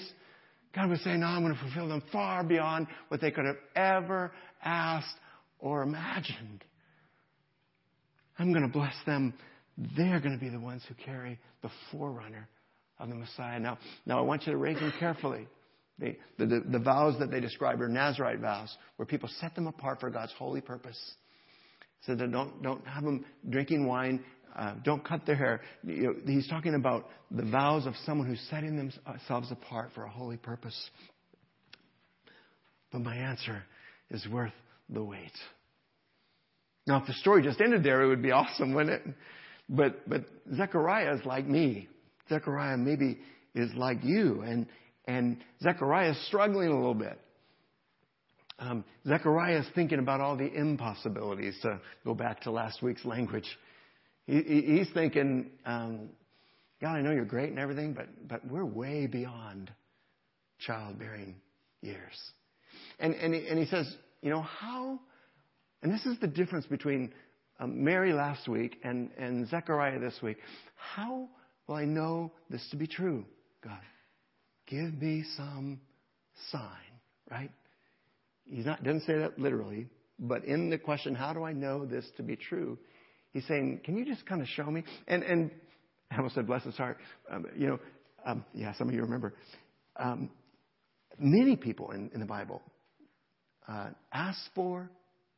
God 0.75 0.89
was 0.89 1.01
saying, 1.03 1.21
no, 1.21 1.25
I'm 1.25 1.41
going 1.41 1.55
to 1.55 1.59
fulfill 1.59 1.87
them 1.87 2.03
far 2.11 2.43
beyond 2.43 2.87
what 3.07 3.21
they 3.21 3.31
could 3.31 3.45
have 3.45 3.57
ever 3.75 4.31
asked 4.63 5.15
or 5.57 5.81
imagined. 5.81 6.63
I'm 8.37 8.51
going 8.53 8.67
to 8.67 8.71
bless 8.71 8.93
them 9.07 9.33
they're 9.95 10.19
going 10.19 10.37
to 10.37 10.39
be 10.39 10.49
the 10.49 10.59
ones 10.59 10.83
who 10.87 10.95
carry 11.03 11.39
the 11.61 11.69
forerunner 11.91 12.47
of 12.99 13.09
the 13.09 13.15
Messiah. 13.15 13.59
Now, 13.59 13.77
now 14.05 14.19
I 14.19 14.21
want 14.21 14.45
you 14.45 14.51
to 14.51 14.57
raise 14.57 14.77
them 14.77 14.93
carefully. 14.99 15.47
the, 15.99 16.15
the, 16.37 16.63
the 16.69 16.79
vows 16.79 17.17
that 17.19 17.31
they 17.31 17.39
describe 17.39 17.81
are 17.81 17.87
Nazarite 17.87 18.39
vows, 18.39 18.75
where 18.97 19.05
people 19.05 19.29
set 19.39 19.55
them 19.55 19.67
apart 19.67 19.99
for 19.99 20.09
God's 20.09 20.33
holy 20.37 20.61
purpose. 20.61 20.99
So 22.05 22.15
that 22.15 22.31
don't, 22.31 22.61
don't 22.61 22.85
have 22.87 23.03
them 23.03 23.25
drinking 23.49 23.85
wine, 23.85 24.23
uh, 24.57 24.75
don't 24.83 25.03
cut 25.03 25.25
their 25.25 25.35
hair. 25.35 25.61
You 25.83 26.03
know, 26.03 26.13
he's 26.25 26.47
talking 26.47 26.75
about 26.75 27.09
the 27.31 27.43
vows 27.43 27.85
of 27.85 27.93
someone 28.05 28.27
who's 28.27 28.45
setting 28.49 28.75
themselves 28.77 29.51
apart 29.51 29.89
for 29.95 30.03
a 30.03 30.09
holy 30.09 30.37
purpose. 30.37 30.77
But 32.91 33.01
my 33.01 33.15
answer 33.15 33.63
is 34.09 34.25
worth 34.27 34.53
the 34.89 35.03
wait. 35.03 35.31
Now, 36.87 37.01
if 37.01 37.07
the 37.07 37.13
story 37.13 37.43
just 37.43 37.61
ended 37.61 37.83
there, 37.83 38.01
it 38.01 38.07
would 38.07 38.23
be 38.23 38.31
awesome, 38.31 38.73
wouldn't 38.73 39.01
it? 39.05 39.15
But, 39.69 40.09
but 40.09 40.25
Zechariah 40.55 41.15
is 41.15 41.25
like 41.25 41.47
me. 41.47 41.87
Zechariah 42.27 42.77
maybe 42.77 43.19
is 43.53 43.71
like 43.75 44.03
you. 44.03 44.41
And, 44.41 44.65
and 45.05 45.37
Zechariah 45.61 46.11
is 46.11 46.27
struggling 46.27 46.69
a 46.69 46.75
little 46.75 46.95
bit. 46.95 47.19
Um, 48.57 48.83
Zechariah 49.07 49.59
is 49.59 49.65
thinking 49.73 49.99
about 49.99 50.19
all 50.19 50.35
the 50.35 50.51
impossibilities, 50.51 51.57
to 51.61 51.79
go 52.03 52.13
back 52.13 52.41
to 52.41 52.51
last 52.51 52.81
week's 52.81 53.05
language. 53.05 53.45
He, 54.25 54.41
he, 54.41 54.61
he's 54.77 54.89
thinking, 54.93 55.51
um, 55.65 56.09
God, 56.81 56.95
I 56.95 57.01
know 57.01 57.11
you're 57.11 57.25
great 57.25 57.49
and 57.49 57.59
everything, 57.59 57.93
but, 57.93 58.07
but 58.27 58.45
we're 58.45 58.65
way 58.65 59.07
beyond 59.07 59.71
childbearing 60.59 61.35
years. 61.81 62.31
And, 62.99 63.13
and, 63.15 63.33
he, 63.33 63.47
and 63.47 63.57
he 63.57 63.65
says, 63.65 63.91
you 64.21 64.29
know, 64.29 64.41
how, 64.41 64.99
and 65.81 65.93
this 65.93 66.05
is 66.05 66.19
the 66.19 66.27
difference 66.27 66.65
between 66.65 67.13
um, 67.59 67.83
Mary 67.83 68.13
last 68.13 68.47
week 68.47 68.77
and, 68.83 69.09
and 69.17 69.47
Zechariah 69.49 69.99
this 69.99 70.15
week. 70.21 70.37
How 70.75 71.27
will 71.67 71.75
I 71.75 71.85
know 71.85 72.31
this 72.49 72.65
to 72.71 72.77
be 72.77 72.87
true, 72.87 73.25
God? 73.63 73.79
Give 74.67 74.93
me 74.93 75.23
some 75.35 75.79
sign, 76.51 76.61
right? 77.29 77.51
Not, 78.47 78.83
doesn't 78.83 79.03
say 79.03 79.17
that 79.17 79.37
literally, 79.37 79.87
but 80.19 80.45
in 80.45 80.69
the 80.69 80.77
question, 80.77 81.15
how 81.15 81.33
do 81.33 81.43
I 81.43 81.53
know 81.53 81.85
this 81.85 82.05
to 82.17 82.23
be 82.23 82.35
true? 82.35 82.77
He's 83.31 83.45
saying, 83.47 83.81
can 83.83 83.97
you 83.97 84.05
just 84.05 84.25
kind 84.25 84.41
of 84.41 84.47
show 84.47 84.65
me? 84.65 84.83
And, 85.07 85.23
and 85.23 85.51
I 86.11 86.17
almost 86.17 86.35
said, 86.35 86.47
bless 86.47 86.63
his 86.63 86.75
heart. 86.75 86.97
Um, 87.31 87.45
you 87.55 87.67
know, 87.67 87.79
um, 88.25 88.43
yeah, 88.53 88.73
some 88.73 88.89
of 88.89 88.95
you 88.95 89.01
remember. 89.01 89.35
Um, 89.95 90.29
many 91.19 91.55
people 91.55 91.91
in, 91.91 92.09
in 92.13 92.19
the 92.19 92.25
Bible 92.25 92.61
uh, 93.67 93.89
ask 94.11 94.39
for 94.55 94.89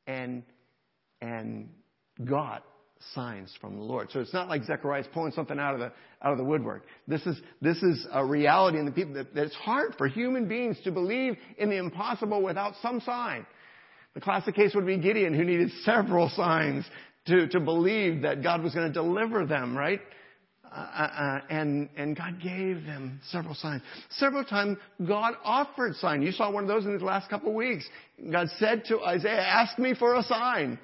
and 0.08 0.44
and 1.22 1.70
got 2.26 2.64
signs 3.14 3.52
from 3.60 3.78
the 3.78 3.84
Lord. 3.84 4.10
So 4.12 4.20
it's 4.20 4.34
not 4.34 4.48
like 4.48 4.64
Zechariah 4.64 5.02
is 5.02 5.08
pulling 5.14 5.32
something 5.32 5.60
out 5.60 5.74
of 5.74 5.80
the 5.80 5.92
out 6.22 6.32
of 6.32 6.38
the 6.38 6.44
woodwork. 6.44 6.84
This 7.08 7.26
is 7.26 7.40
this 7.62 7.82
is 7.82 8.06
a 8.12 8.24
reality 8.24 8.78
in 8.78 8.86
the 8.86 8.92
people 8.92 9.14
that, 9.16 9.34
that 9.34 9.46
it's 9.46 9.56
hard 9.56 9.96
for 9.98 10.08
human 10.08 10.48
beings 10.48 10.78
to 10.84 10.92
believe 10.92 11.38
in 11.58 11.70
the 11.70 11.78
impossible 11.78 12.42
without 12.42 12.74
some 12.82 13.02
sign. 13.02 13.46
The 14.14 14.22
classic 14.22 14.56
case 14.56 14.76
would 14.76 14.86
be 14.86 14.98
Gideon, 14.98 15.34
who 15.34 15.44
needed 15.44 15.72
several 15.84 16.30
signs 16.30 16.86
to, 17.28 17.48
to 17.48 17.60
believe 17.60 18.24
that 18.24 18.44
God 18.44 18.62
was 18.62 18.74
going 18.74 18.88
to 18.88 18.94
deliver 18.94 19.46
them, 19.46 19.78
right? 19.78 20.02
Uh, 20.66 20.76
uh, 20.76 21.02
uh, 21.04 21.40
and 21.50 21.90
and 21.98 22.16
God 22.16 22.40
gave 22.42 22.86
them 22.86 23.20
several 23.30 23.56
signs. 23.56 23.82
Several 24.12 24.46
times 24.46 24.78
God 25.06 25.34
offered 25.44 25.96
sign. 25.96 26.22
You 26.22 26.32
saw 26.32 26.50
one 26.50 26.64
of 26.64 26.70
those 26.70 26.86
in 26.86 26.98
the 26.98 27.04
last 27.04 27.30
couple 27.30 27.50
of 27.50 27.56
weeks. 27.56 27.86
God 28.32 28.48
said 28.58 28.86
to 28.86 29.02
Isaiah, 29.02 29.42
"Ask 29.42 29.78
me 29.78 29.94
for 29.94 30.16
a 30.16 30.24
sign." 30.24 30.80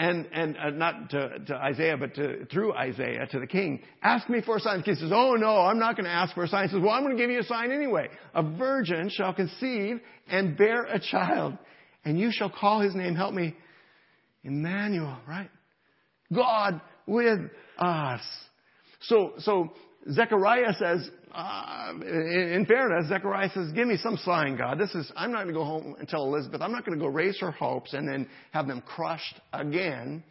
And, 0.00 0.26
and 0.32 0.56
uh, 0.56 0.70
not 0.70 1.10
to, 1.10 1.38
to, 1.40 1.54
Isaiah, 1.56 1.98
but 1.98 2.14
to, 2.14 2.46
through 2.46 2.72
Isaiah 2.72 3.26
to 3.32 3.38
the 3.38 3.46
king, 3.46 3.82
ask 4.02 4.30
me 4.30 4.40
for 4.40 4.56
a 4.56 4.60
sign. 4.60 4.78
The 4.78 4.84
king 4.84 4.94
says, 4.94 5.10
oh 5.12 5.34
no, 5.34 5.58
I'm 5.58 5.78
not 5.78 5.94
going 5.94 6.06
to 6.06 6.10
ask 6.10 6.34
for 6.34 6.42
a 6.42 6.48
sign. 6.48 6.68
He 6.68 6.72
says, 6.72 6.80
well, 6.82 6.92
I'm 6.92 7.02
going 7.02 7.14
to 7.14 7.22
give 7.22 7.30
you 7.30 7.40
a 7.40 7.44
sign 7.44 7.70
anyway. 7.70 8.08
A 8.34 8.42
virgin 8.42 9.10
shall 9.10 9.34
conceive 9.34 10.00
and 10.26 10.56
bear 10.56 10.84
a 10.84 10.98
child, 10.98 11.58
and 12.02 12.18
you 12.18 12.32
shall 12.32 12.48
call 12.48 12.80
his 12.80 12.94
name, 12.94 13.14
help 13.14 13.34
me, 13.34 13.54
Emmanuel, 14.42 15.18
right? 15.28 15.50
God 16.34 16.80
with 17.06 17.40
us. 17.76 18.22
So, 19.00 19.34
so 19.40 19.74
Zechariah 20.10 20.72
says, 20.78 21.10
uh, 21.34 21.92
in, 22.02 22.64
fairness, 22.66 23.08
Zechariah 23.08 23.50
says, 23.54 23.72
give 23.72 23.86
me 23.86 23.96
some 23.96 24.16
sign, 24.18 24.56
God. 24.56 24.78
This 24.78 24.94
is, 24.94 25.10
I'm 25.16 25.30
not 25.32 25.44
going 25.44 25.54
to 25.54 25.60
go 25.60 25.64
home 25.64 25.96
and 25.98 26.08
tell 26.08 26.24
Elizabeth. 26.24 26.60
I'm 26.60 26.72
not 26.72 26.84
going 26.84 26.98
to 26.98 27.02
go 27.04 27.10
raise 27.10 27.38
her 27.40 27.50
hopes 27.50 27.92
and 27.92 28.08
then 28.08 28.28
have 28.52 28.66
them 28.66 28.82
crushed 28.82 29.40
again. 29.52 30.24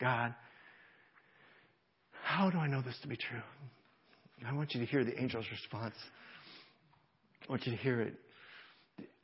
God, 0.00 0.34
how 2.22 2.50
do 2.50 2.58
I 2.58 2.66
know 2.66 2.82
this 2.82 2.98
to 3.02 3.08
be 3.08 3.16
true? 3.16 3.42
I 4.46 4.52
want 4.52 4.74
you 4.74 4.80
to 4.80 4.86
hear 4.86 5.04
the 5.04 5.18
angel's 5.18 5.46
response. 5.50 5.94
I 7.48 7.52
want 7.52 7.66
you 7.66 7.72
to 7.72 7.78
hear 7.78 8.02
it. 8.02 8.14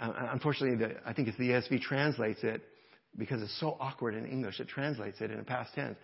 Uh, 0.01 0.13
unfortunately, 0.33 0.77
the, 0.77 0.95
I 1.07 1.13
think 1.13 1.29
it's 1.29 1.39
the 1.39 1.51
ESV 1.51 1.81
translates 1.83 2.43
it 2.43 2.63
because 3.19 3.43
it's 3.43 3.59
so 3.61 3.77
awkward 3.79 4.15
in 4.15 4.27
English. 4.27 4.59
It 4.61 4.69
translates 4.69 5.21
it 5.21 5.31
in 5.31 5.39
a 5.39 5.45
past 5.45 5.75
tense. 5.75 5.97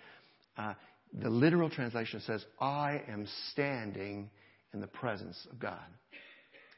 Uh, 0.56 0.74
the 1.22 1.30
literal 1.30 1.70
translation 1.70 2.20
says, 2.20 2.44
I 2.60 3.02
am 3.08 3.26
standing 3.52 4.30
in 4.72 4.80
the 4.80 4.86
presence 4.86 5.46
of 5.50 5.58
God. 5.58 5.78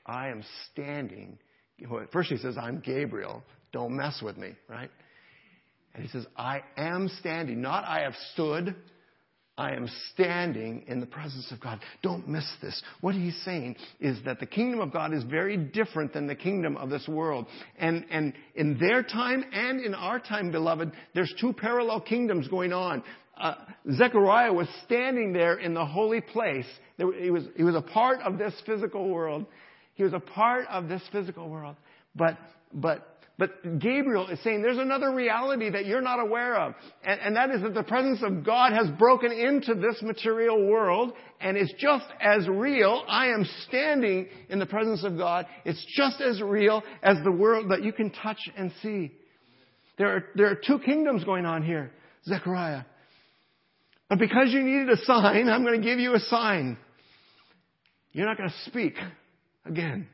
I 0.07 0.29
am 0.29 0.43
standing. 0.73 1.39
First 2.13 2.31
he 2.31 2.37
says, 2.37 2.57
I'm 2.59 2.81
Gabriel. 2.81 3.43
Don't 3.73 3.97
mess 3.97 4.21
with 4.23 4.37
me, 4.37 4.53
right? 4.69 4.91
And 5.95 6.03
he 6.03 6.09
says, 6.11 6.27
I 6.37 6.63
am 6.77 7.09
standing, 7.21 7.61
not 7.61 7.85
I 7.85 8.03
have 8.03 8.15
stood. 8.33 8.75
I 9.61 9.73
am 9.73 9.91
standing 10.15 10.85
in 10.87 11.01
the 11.01 11.07
presence 11.07 11.53
of 11.53 11.61
God. 11.61 11.81
Don't 12.03 12.27
miss 12.27 12.51
this. 12.63 12.83
What 13.03 13.15
he's 13.15 13.39
saying 13.45 13.77
is 14.01 14.17
that 14.25 14.41
the 14.41 14.47
kingdom 14.47 14.81
of 14.81 14.91
God 14.91 15.13
is 15.13 15.23
very 15.25 15.59
different 15.59 16.15
than 16.15 16.27
the 16.27 16.35
kingdom 16.35 16.79
of 16.79 16.89
this 16.89 17.07
world. 17.07 17.45
And, 17.79 18.07
and 18.11 18.33
in 18.55 18.79
their 18.79 19.03
time 19.03 19.45
and 19.53 19.85
in 19.85 19.95
our 19.95 20.19
time, 20.19 20.51
beloved, 20.51 20.93
there's 21.15 21.35
two 21.39 21.53
parallel 21.53 22.01
kingdoms 22.01 22.49
going 22.49 22.73
on. 22.73 23.03
Uh, 23.37 23.57
Zechariah 23.93 24.51
was 24.51 24.67
standing 24.87 25.35
there 25.35 25.59
in 25.59 25.75
the 25.75 25.85
holy 25.85 26.23
place. 26.23 26.67
He, 26.97 27.31
was, 27.31 27.45
he 27.55 27.63
was 27.63 27.75
a 27.75 27.83
part 27.83 28.21
of 28.21 28.39
this 28.39 28.55
physical 28.65 29.11
world. 29.11 29.45
He 29.93 30.05
was 30.05 30.15
a 30.15 30.21
part 30.21 30.69
of 30.69 30.89
this 30.89 31.03
physical 31.13 31.51
world. 31.51 31.77
But, 32.17 32.39
but 32.73 33.20
but 33.41 33.79
Gabriel 33.79 34.29
is 34.29 34.39
saying 34.45 34.61
there's 34.61 34.77
another 34.77 35.15
reality 35.15 35.71
that 35.71 35.87
you're 35.87 36.03
not 36.03 36.21
aware 36.21 36.57
of. 36.57 36.75
And, 37.03 37.19
and, 37.21 37.37
that 37.37 37.49
is 37.49 37.63
that 37.63 37.73
the 37.73 37.83
presence 37.83 38.23
of 38.23 38.45
God 38.45 38.75
has 38.75 38.91
broken 38.99 39.33
into 39.33 39.73
this 39.73 40.03
material 40.03 40.67
world 40.67 41.15
and 41.41 41.57
it's 41.57 41.73
just 41.79 42.05
as 42.21 42.47
real. 42.47 43.03
I 43.09 43.29
am 43.29 43.47
standing 43.67 44.29
in 44.51 44.59
the 44.59 44.67
presence 44.67 45.05
of 45.05 45.17
God. 45.17 45.47
It's 45.65 45.83
just 45.97 46.21
as 46.21 46.43
real 46.43 46.83
as 47.03 47.17
the 47.25 47.33
world 47.33 47.71
that 47.71 47.83
you 47.83 47.95
can 47.95 48.11
touch 48.11 48.41
and 48.59 48.73
see. 48.83 49.11
There 49.97 50.17
are, 50.17 50.25
there 50.35 50.51
are 50.51 50.61
two 50.67 50.79
kingdoms 50.79 51.25
going 51.25 51.47
on 51.47 51.63
here, 51.63 51.93
Zechariah. 52.27 52.83
But 54.11 54.19
because 54.19 54.53
you 54.53 54.61
needed 54.61 54.91
a 54.91 54.99
sign, 54.99 55.49
I'm 55.49 55.65
going 55.65 55.81
to 55.81 55.87
give 55.87 55.99
you 55.99 56.15
a 56.15 56.21
sign. 56.21 56.77
You're 58.13 58.27
not 58.27 58.37
going 58.37 58.51
to 58.51 58.71
speak 58.71 58.97
again 59.65 60.09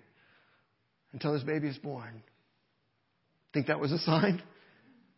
until 1.13 1.33
this 1.33 1.43
baby 1.43 1.67
is 1.67 1.79
born. 1.79 2.23
Think 3.57 3.69
that 3.69 3.81
was 3.81 3.91
a 3.91 3.99
sign? 4.01 4.43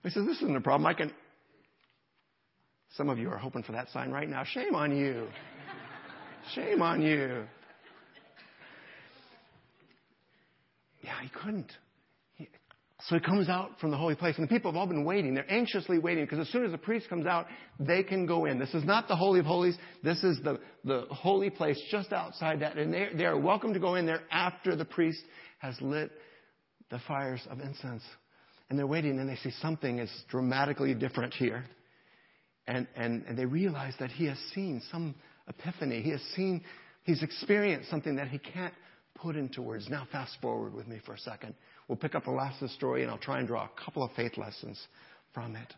He 0.05 0.11
says, 0.11 0.25
This 0.25 0.37
isn't 0.37 0.55
a 0.55 0.61
problem. 0.61 0.87
I 0.87 0.95
can. 0.95 1.11
Some 2.97 3.09
of 3.09 3.19
you 3.19 3.29
are 3.31 3.37
hoping 3.37 3.65
for 3.65 3.73
that 3.73 3.91
sign 3.91 4.13
right 4.13 4.29
now. 4.29 4.45
Shame 4.45 4.77
on 4.77 4.97
you. 4.97 5.27
Shame 6.55 6.81
on 6.81 7.03
you. 7.03 7.47
Yeah, 11.03 11.21
he 11.21 11.29
couldn't. 11.31 11.73
So 13.09 13.17
he 13.17 13.21
comes 13.21 13.49
out 13.49 13.81
from 13.81 13.91
the 13.91 13.97
holy 13.97 14.15
place, 14.15 14.37
and 14.39 14.49
the 14.49 14.49
people 14.49 14.71
have 14.71 14.79
all 14.79 14.87
been 14.87 15.05
waiting. 15.05 15.35
They're 15.35 15.53
anxiously 15.53 15.99
waiting 15.99 16.25
because 16.25 16.39
as 16.39 16.49
soon 16.53 16.65
as 16.65 16.71
the 16.71 16.79
priest 16.79 17.09
comes 17.09 17.27
out, 17.27 17.47
they 17.81 18.05
can 18.05 18.25
go 18.25 18.45
in. 18.45 18.61
This 18.61 18.73
is 18.73 18.85
not 18.85 19.09
the 19.09 19.17
Holy 19.17 19.41
of 19.41 19.47
Holies. 19.47 19.77
This 20.05 20.23
is 20.23 20.39
the, 20.45 20.61
the 20.85 21.07
holy 21.11 21.51
place 21.51 21.81
just 21.91 22.13
outside 22.13 22.61
that. 22.61 22.79
And 22.79 22.95
they, 22.95 23.09
they 23.17 23.25
are 23.25 23.37
welcome 23.37 23.75
to 23.75 23.81
go 23.81 23.97
in 23.97 24.07
there 24.07 24.23
after 24.31 24.77
the 24.77 24.85
priest 24.85 25.25
has 25.59 25.75
lit 25.81 26.13
the 26.89 27.01
fires 27.09 27.41
of 27.51 27.59
incense 27.59 28.05
and 28.69 28.79
they're 28.79 28.87
waiting 28.87 29.19
and 29.19 29.29
they 29.29 29.37
see 29.37 29.53
something 29.63 29.99
is 29.99 30.11
dramatically 30.29 30.95
different 30.95 31.35
here. 31.35 31.65
And, 32.67 32.87
and, 32.97 33.25
and 33.27 33.39
they 33.39 33.47
realize 33.47 33.95
that 33.99 34.11
he 34.11 34.27
has 34.27 34.39
seen 34.55 34.83
some 34.91 35.15
epiphany. 35.49 36.03
He 36.03 36.11
has 36.11 36.21
seen, 36.37 36.63
he's 37.05 37.23
experienced 37.23 37.89
something 37.89 38.17
that 38.17 38.29
he 38.29 38.39
can't 38.39 38.75
put 39.15 39.37
into 39.37 39.63
words. 39.63 39.89
Now, 39.89 40.07
fast 40.13 40.37
forward 40.43 40.75
with 40.75 40.87
me 40.87 41.01
for 41.05 41.15
a 41.15 41.19
second. 41.19 41.55
We'll 41.89 41.97
pick 41.97 42.15
up 42.15 42.25
the 42.25 42.31
last 42.31 42.63
of 42.63 42.69
the 42.69 42.75
story 42.75 43.03
and 43.03 43.11
I'll 43.11 43.19
try 43.19 43.39
and 43.39 43.49
draw 43.49 43.65
a 43.65 43.85
couple 43.85 44.03
of 44.03 44.13
faith 44.13 44.37
lessons 44.37 44.79
from 45.33 45.57
it. 45.57 45.75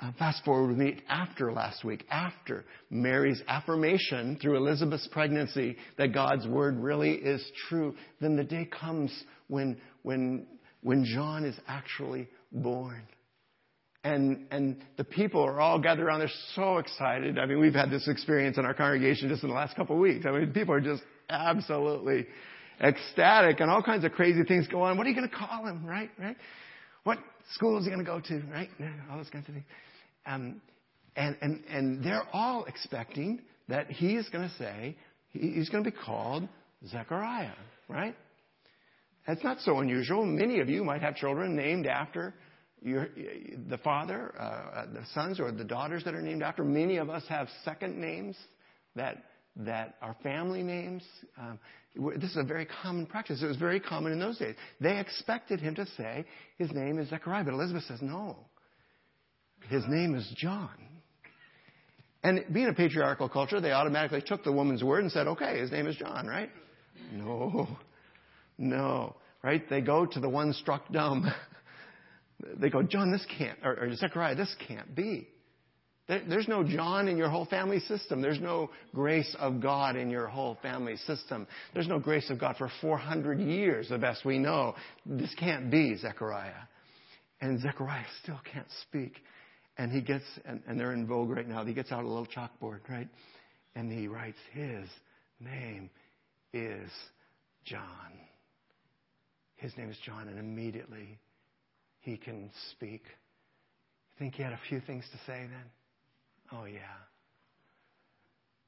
Uh, 0.00 0.12
fast 0.18 0.44
forward 0.44 0.68
with 0.68 0.76
me 0.76 1.00
after 1.08 1.52
last 1.52 1.82
week, 1.82 2.04
after 2.10 2.66
Mary's 2.90 3.42
affirmation 3.48 4.38
through 4.40 4.56
Elizabeth's 4.56 5.08
pregnancy 5.10 5.76
that 5.96 6.12
God's 6.12 6.46
word 6.46 6.78
really 6.78 7.12
is 7.12 7.42
true, 7.68 7.94
then 8.20 8.36
the 8.36 8.44
day 8.44 8.68
comes 8.78 9.10
when, 9.48 9.78
when 10.02 10.46
when 10.86 11.04
John 11.04 11.44
is 11.44 11.56
actually 11.66 12.28
born. 12.52 13.02
And, 14.04 14.46
and 14.52 14.76
the 14.96 15.02
people 15.02 15.42
are 15.42 15.58
all 15.58 15.80
gathered 15.80 16.04
around. 16.04 16.20
They're 16.20 16.30
so 16.54 16.78
excited. 16.78 17.40
I 17.40 17.46
mean, 17.46 17.58
we've 17.58 17.74
had 17.74 17.90
this 17.90 18.06
experience 18.06 18.56
in 18.56 18.64
our 18.64 18.72
congregation 18.72 19.28
just 19.28 19.42
in 19.42 19.48
the 19.48 19.54
last 19.56 19.74
couple 19.74 19.96
of 19.96 20.00
weeks. 20.00 20.24
I 20.24 20.30
mean, 20.30 20.52
people 20.52 20.74
are 20.74 20.80
just 20.80 21.02
absolutely 21.28 22.28
ecstatic 22.80 23.58
and 23.58 23.68
all 23.68 23.82
kinds 23.82 24.04
of 24.04 24.12
crazy 24.12 24.44
things 24.44 24.68
go 24.68 24.82
on. 24.82 24.96
What 24.96 25.08
are 25.08 25.10
you 25.10 25.16
going 25.16 25.28
to 25.28 25.34
call 25.34 25.66
him, 25.66 25.84
right? 25.84 26.08
Right? 26.20 26.36
What 27.02 27.18
school 27.54 27.78
is 27.78 27.84
he 27.84 27.90
going 27.90 28.04
to 28.04 28.08
go 28.08 28.20
to, 28.20 28.46
right? 28.52 28.68
All 29.10 29.16
those 29.16 29.28
kinds 29.28 29.48
of 29.48 29.54
things. 29.54 29.66
Um, 30.24 30.60
and, 31.16 31.36
and, 31.42 31.64
and 31.68 32.04
they're 32.04 32.28
all 32.32 32.64
expecting 32.66 33.40
that 33.66 33.90
he's 33.90 34.28
going 34.28 34.48
to 34.48 34.54
say, 34.54 34.96
he's 35.30 35.68
going 35.68 35.82
to 35.82 35.90
be 35.90 35.96
called 35.96 36.48
Zechariah, 36.86 37.56
right? 37.88 38.14
That's 39.26 39.42
not 39.42 39.60
so 39.60 39.78
unusual. 39.78 40.24
Many 40.24 40.60
of 40.60 40.68
you 40.68 40.84
might 40.84 41.02
have 41.02 41.16
children 41.16 41.56
named 41.56 41.86
after 41.86 42.34
your, 42.82 43.08
the 43.68 43.78
father, 43.78 44.34
uh, 44.38 44.86
the 44.92 45.04
sons 45.14 45.40
or 45.40 45.50
the 45.50 45.64
daughters 45.64 46.04
that 46.04 46.14
are 46.14 46.22
named 46.22 46.42
after. 46.42 46.62
Many 46.64 46.98
of 46.98 47.10
us 47.10 47.24
have 47.28 47.48
second 47.64 47.98
names 48.00 48.36
that 48.94 49.24
that 49.58 49.96
are 50.02 50.14
family 50.22 50.62
names. 50.62 51.02
Um, 51.38 51.58
this 52.18 52.30
is 52.30 52.36
a 52.36 52.44
very 52.44 52.66
common 52.82 53.06
practice. 53.06 53.42
It 53.42 53.46
was 53.46 53.56
very 53.56 53.80
common 53.80 54.12
in 54.12 54.18
those 54.18 54.38
days. 54.38 54.54
They 54.80 54.98
expected 54.98 55.60
him 55.60 55.74
to 55.76 55.86
say 55.96 56.26
his 56.58 56.70
name 56.72 56.98
is 56.98 57.08
Zechariah, 57.08 57.44
but 57.44 57.54
Elizabeth 57.54 57.84
says 57.84 58.00
no. 58.02 58.36
His 59.68 59.82
name 59.88 60.14
is 60.14 60.30
John. 60.36 60.74
And 62.22 62.44
being 62.52 62.68
a 62.68 62.74
patriarchal 62.74 63.28
culture, 63.28 63.60
they 63.60 63.72
automatically 63.72 64.22
took 64.24 64.44
the 64.44 64.52
woman's 64.52 64.84
word 64.84 65.04
and 65.04 65.12
said, 65.12 65.26
okay, 65.26 65.58
his 65.58 65.70
name 65.70 65.86
is 65.86 65.96
John, 65.96 66.26
right? 66.26 66.50
No. 67.12 67.68
No, 68.58 69.16
right? 69.42 69.68
They 69.68 69.80
go 69.80 70.06
to 70.06 70.20
the 70.20 70.28
one 70.28 70.52
struck 70.52 70.90
dumb. 70.90 71.30
they 72.56 72.70
go, 72.70 72.82
John, 72.82 73.12
this 73.12 73.26
can't, 73.38 73.58
or, 73.62 73.74
or 73.74 73.94
Zechariah, 73.94 74.34
this 74.34 74.54
can't 74.66 74.94
be. 74.94 75.28
There, 76.08 76.22
there's 76.28 76.48
no 76.48 76.62
John 76.62 77.08
in 77.08 77.16
your 77.16 77.28
whole 77.28 77.46
family 77.46 77.80
system. 77.80 78.22
There's 78.22 78.40
no 78.40 78.70
grace 78.94 79.34
of 79.38 79.60
God 79.60 79.96
in 79.96 80.08
your 80.10 80.28
whole 80.28 80.56
family 80.62 80.96
system. 80.98 81.46
There's 81.74 81.88
no 81.88 81.98
grace 81.98 82.30
of 82.30 82.38
God 82.38 82.56
for 82.56 82.70
400 82.80 83.40
years, 83.40 83.88
the 83.88 83.98
best 83.98 84.24
we 84.24 84.38
know. 84.38 84.74
This 85.04 85.34
can't 85.34 85.70
be 85.70 85.96
Zechariah. 85.96 86.52
And 87.40 87.60
Zechariah 87.60 88.04
still 88.22 88.40
can't 88.50 88.68
speak. 88.82 89.16
And 89.78 89.92
he 89.92 90.00
gets, 90.00 90.24
and, 90.46 90.62
and 90.66 90.80
they're 90.80 90.92
in 90.92 91.06
vogue 91.06 91.30
right 91.30 91.46
now, 91.46 91.64
he 91.64 91.74
gets 91.74 91.92
out 91.92 92.04
a 92.04 92.08
little 92.08 92.26
chalkboard, 92.26 92.80
right? 92.88 93.08
And 93.74 93.92
he 93.92 94.08
writes, 94.08 94.38
His 94.52 94.88
name 95.38 95.90
is 96.54 96.90
John. 97.64 97.82
His 99.56 99.76
name 99.76 99.90
is 99.90 99.96
John, 100.04 100.28
and 100.28 100.38
immediately 100.38 101.18
he 102.00 102.16
can 102.16 102.50
speak. 102.72 103.02
Think 104.18 104.34
he 104.34 104.42
had 104.42 104.52
a 104.52 104.60
few 104.68 104.80
things 104.80 105.04
to 105.12 105.18
say 105.26 105.40
then? 105.40 105.70
Oh, 106.52 106.64
yeah. 106.64 106.80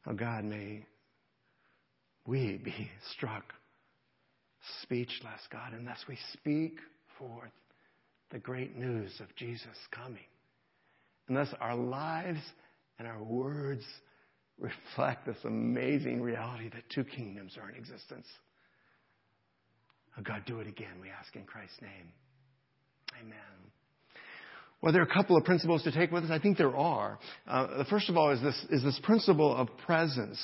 Oh, 0.06 0.14
God, 0.14 0.44
may 0.44 0.84
we 2.26 2.58
be 2.62 2.90
struck 3.12 3.54
speechless, 4.82 5.40
God, 5.50 5.72
unless 5.72 6.04
we 6.08 6.18
speak 6.32 6.78
forth 7.18 7.50
the 8.30 8.38
great 8.38 8.76
news 8.76 9.12
of 9.20 9.34
Jesus 9.36 9.76
coming. 9.90 10.26
Unless 11.28 11.54
our 11.60 11.76
lives 11.76 12.40
and 12.98 13.06
our 13.06 13.22
words 13.22 13.84
reflect 14.58 15.26
this 15.26 15.36
amazing 15.44 16.20
reality 16.20 16.68
that 16.70 16.88
two 16.90 17.04
kingdoms 17.04 17.56
are 17.60 17.70
in 17.70 17.76
existence. 17.76 18.26
Oh, 20.18 20.22
God, 20.22 20.42
do 20.46 20.60
it 20.60 20.66
again, 20.66 21.00
we 21.00 21.08
ask 21.10 21.34
in 21.36 21.44
Christ's 21.44 21.80
name. 21.80 22.12
Amen. 23.20 23.38
Well, 24.80 24.92
there 24.92 25.02
are 25.02 25.06
a 25.06 25.12
couple 25.12 25.36
of 25.36 25.44
principles 25.44 25.82
to 25.84 25.92
take 25.92 26.10
with 26.10 26.24
us. 26.24 26.30
I 26.30 26.38
think 26.38 26.56
there 26.56 26.76
are. 26.76 27.18
Uh, 27.46 27.78
the 27.78 27.84
first 27.84 28.08
of 28.08 28.16
all 28.16 28.30
is 28.30 28.40
this, 28.40 28.66
is 28.70 28.82
this 28.82 28.98
principle 29.02 29.54
of 29.54 29.68
presence. 29.84 30.38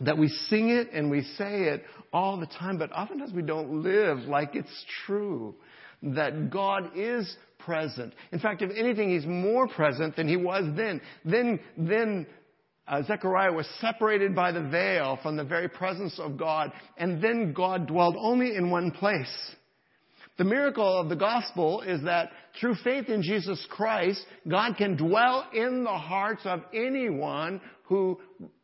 That 0.00 0.18
we 0.18 0.28
sing 0.28 0.70
it 0.70 0.90
and 0.92 1.10
we 1.10 1.22
say 1.22 1.64
it 1.64 1.84
all 2.12 2.38
the 2.38 2.46
time, 2.46 2.78
but 2.78 2.90
oftentimes 2.92 3.32
we 3.32 3.42
don't 3.42 3.82
live 3.82 4.18
like 4.20 4.54
it's 4.54 4.84
true. 5.06 5.54
That 6.02 6.50
God 6.50 6.96
is 6.96 7.36
present. 7.58 8.14
In 8.32 8.40
fact, 8.40 8.62
if 8.62 8.70
anything, 8.76 9.10
He's 9.10 9.26
more 9.26 9.68
present 9.68 10.16
than 10.16 10.28
He 10.28 10.36
was 10.36 10.64
then. 10.76 11.00
Then, 11.24 11.60
then 11.76 12.26
uh, 12.88 13.02
Zechariah 13.04 13.52
was 13.52 13.68
separated 13.80 14.34
by 14.34 14.52
the 14.52 14.62
veil 14.62 15.18
from 15.22 15.36
the 15.36 15.44
very 15.44 15.68
presence 15.68 16.18
of 16.18 16.36
God, 16.36 16.72
and 16.96 17.22
then 17.22 17.52
God 17.52 17.86
dwelled 17.86 18.16
only 18.18 18.56
in 18.56 18.70
one 18.70 18.90
place. 18.90 19.32
The 20.38 20.44
miracle 20.44 20.98
of 20.98 21.08
the 21.08 21.16
gospel 21.16 21.82
is 21.82 22.02
that 22.04 22.30
through 22.58 22.74
faith 22.76 23.08
in 23.08 23.22
Jesus 23.22 23.64
Christ, 23.70 24.24
God 24.48 24.76
can 24.76 24.96
dwell 24.96 25.46
in 25.52 25.84
the 25.84 25.90
hearts 25.90 26.42
of 26.44 26.62
anyone 26.74 27.60
who 27.84 28.18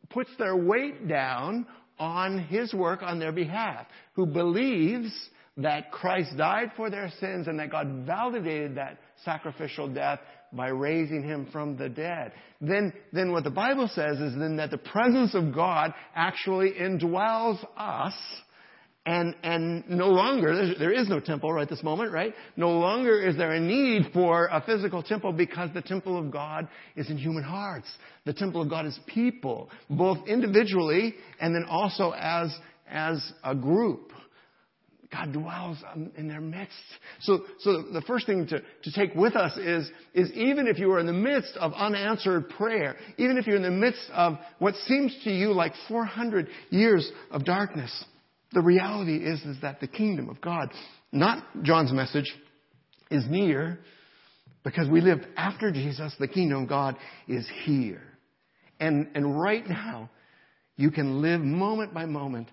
puts 0.09 0.31
their 0.37 0.57
weight 0.57 1.07
down 1.07 1.67
on 1.99 2.39
His 2.39 2.73
work 2.73 3.01
on 3.03 3.19
their 3.19 3.31
behalf, 3.31 3.85
who 4.13 4.25
believes 4.25 5.11
that 5.57 5.91
Christ 5.91 6.35
died 6.37 6.71
for 6.75 6.89
their 6.89 7.11
sins 7.19 7.47
and 7.47 7.59
that 7.59 7.69
God 7.69 8.03
validated 8.05 8.75
that 8.75 8.97
sacrificial 9.23 9.87
death 9.87 10.19
by 10.53 10.69
raising 10.69 11.23
him 11.23 11.47
from 11.51 11.77
the 11.77 11.89
dead. 11.89 12.33
Then, 12.61 12.93
then 13.13 13.31
what 13.31 13.43
the 13.43 13.51
Bible 13.51 13.89
says 13.93 14.19
is 14.19 14.33
then 14.37 14.57
that 14.57 14.71
the 14.71 14.77
presence 14.77 15.35
of 15.35 15.53
God 15.53 15.93
actually 16.15 16.71
indwells 16.71 17.63
us 17.77 18.13
And, 19.05 19.33
and 19.43 19.89
no 19.89 20.09
longer, 20.09 20.75
there 20.77 20.91
is 20.91 21.07
no 21.09 21.19
temple 21.19 21.51
right 21.51 21.67
this 21.67 21.81
moment, 21.81 22.11
right? 22.11 22.33
No 22.57 22.71
longer 22.71 23.19
is 23.27 23.35
there 23.37 23.53
a 23.53 23.59
need 23.59 24.11
for 24.13 24.47
a 24.51 24.61
physical 24.61 25.01
temple 25.01 25.31
because 25.31 25.69
the 25.73 25.81
temple 25.81 26.17
of 26.19 26.29
God 26.29 26.67
is 26.95 27.09
in 27.09 27.17
human 27.17 27.43
hearts. 27.43 27.87
The 28.25 28.33
temple 28.33 28.61
of 28.61 28.69
God 28.69 28.85
is 28.85 28.99
people, 29.07 29.69
both 29.89 30.27
individually 30.27 31.15
and 31.39 31.55
then 31.55 31.65
also 31.67 32.11
as, 32.11 32.53
as 32.87 33.33
a 33.43 33.55
group. 33.55 34.11
God 35.11 35.33
dwells 35.33 35.77
in 36.17 36.27
their 36.27 36.41
midst. 36.41 36.75
So, 37.21 37.39
so 37.59 37.81
the 37.81 38.01
first 38.01 38.27
thing 38.27 38.45
to, 38.47 38.59
to 38.59 38.91
take 38.93 39.15
with 39.15 39.35
us 39.35 39.57
is, 39.57 39.89
is 40.13 40.31
even 40.33 40.67
if 40.67 40.77
you 40.77 40.91
are 40.91 40.99
in 40.99 41.07
the 41.07 41.13
midst 41.13 41.57
of 41.57 41.73
unanswered 41.73 42.49
prayer, 42.49 42.95
even 43.17 43.37
if 43.37 43.47
you're 43.47 43.55
in 43.55 43.63
the 43.63 43.71
midst 43.71 44.07
of 44.13 44.37
what 44.59 44.75
seems 44.85 45.15
to 45.23 45.31
you 45.31 45.51
like 45.51 45.73
400 45.87 46.47
years 46.69 47.11
of 47.31 47.43
darkness, 47.43 48.05
the 48.53 48.61
reality 48.61 49.17
is, 49.17 49.41
is 49.41 49.57
that 49.61 49.79
the 49.79 49.87
kingdom 49.87 50.29
of 50.29 50.41
God, 50.41 50.71
not 51.11 51.43
John's 51.63 51.91
message, 51.91 52.31
is 53.09 53.25
near 53.27 53.79
because 54.63 54.87
we 54.89 55.01
live 55.01 55.19
after 55.35 55.71
Jesus. 55.71 56.13
The 56.19 56.27
kingdom 56.27 56.63
of 56.63 56.69
God 56.69 56.95
is 57.27 57.49
here. 57.63 58.03
And, 58.79 59.07
and 59.15 59.39
right 59.39 59.67
now, 59.67 60.11
you 60.75 60.91
can 60.91 61.21
live 61.21 61.41
moment 61.41 61.93
by 61.93 62.05
moment 62.05 62.49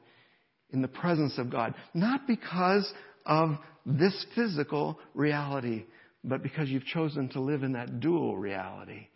in 0.76 0.82
the 0.82 0.88
presence 0.88 1.38
of 1.38 1.50
God. 1.50 1.74
Not 1.94 2.26
because 2.26 2.92
of 3.24 3.56
this 3.86 4.26
physical 4.34 5.00
reality, 5.14 5.86
but 6.22 6.42
because 6.42 6.68
you've 6.68 6.84
chosen 6.84 7.28
to 7.30 7.40
live 7.40 7.62
in 7.62 7.72
that 7.72 7.98
dual 7.98 8.36
reality. 8.36 9.08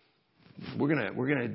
We're 0.78 0.88
gonna, 0.88 1.12
we're 1.14 1.28
gonna 1.28 1.52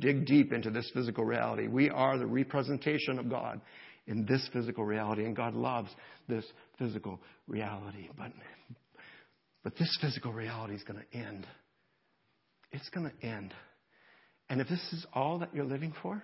dig 0.00 0.26
deep 0.26 0.52
into 0.52 0.70
this 0.70 0.90
physical 0.92 1.24
reality. 1.24 1.68
We 1.68 1.88
are 1.88 2.18
the 2.18 2.26
representation 2.26 3.18
of 3.18 3.30
God 3.30 3.60
in 4.06 4.26
this 4.26 4.46
physical 4.52 4.84
reality, 4.84 5.24
and 5.24 5.36
God 5.36 5.54
loves 5.54 5.88
this 6.28 6.44
physical 6.78 7.20
reality. 7.46 8.08
But, 8.18 8.32
but 9.62 9.76
this 9.78 9.96
physical 10.00 10.32
reality 10.32 10.74
is 10.74 10.82
gonna 10.82 11.04
end. 11.12 11.46
It's 12.72 12.88
gonna 12.88 13.12
end. 13.22 13.54
And 14.50 14.60
if 14.60 14.68
this 14.68 14.82
is 14.92 15.06
all 15.14 15.38
that 15.38 15.54
you're 15.54 15.64
living 15.64 15.94
for, 16.02 16.22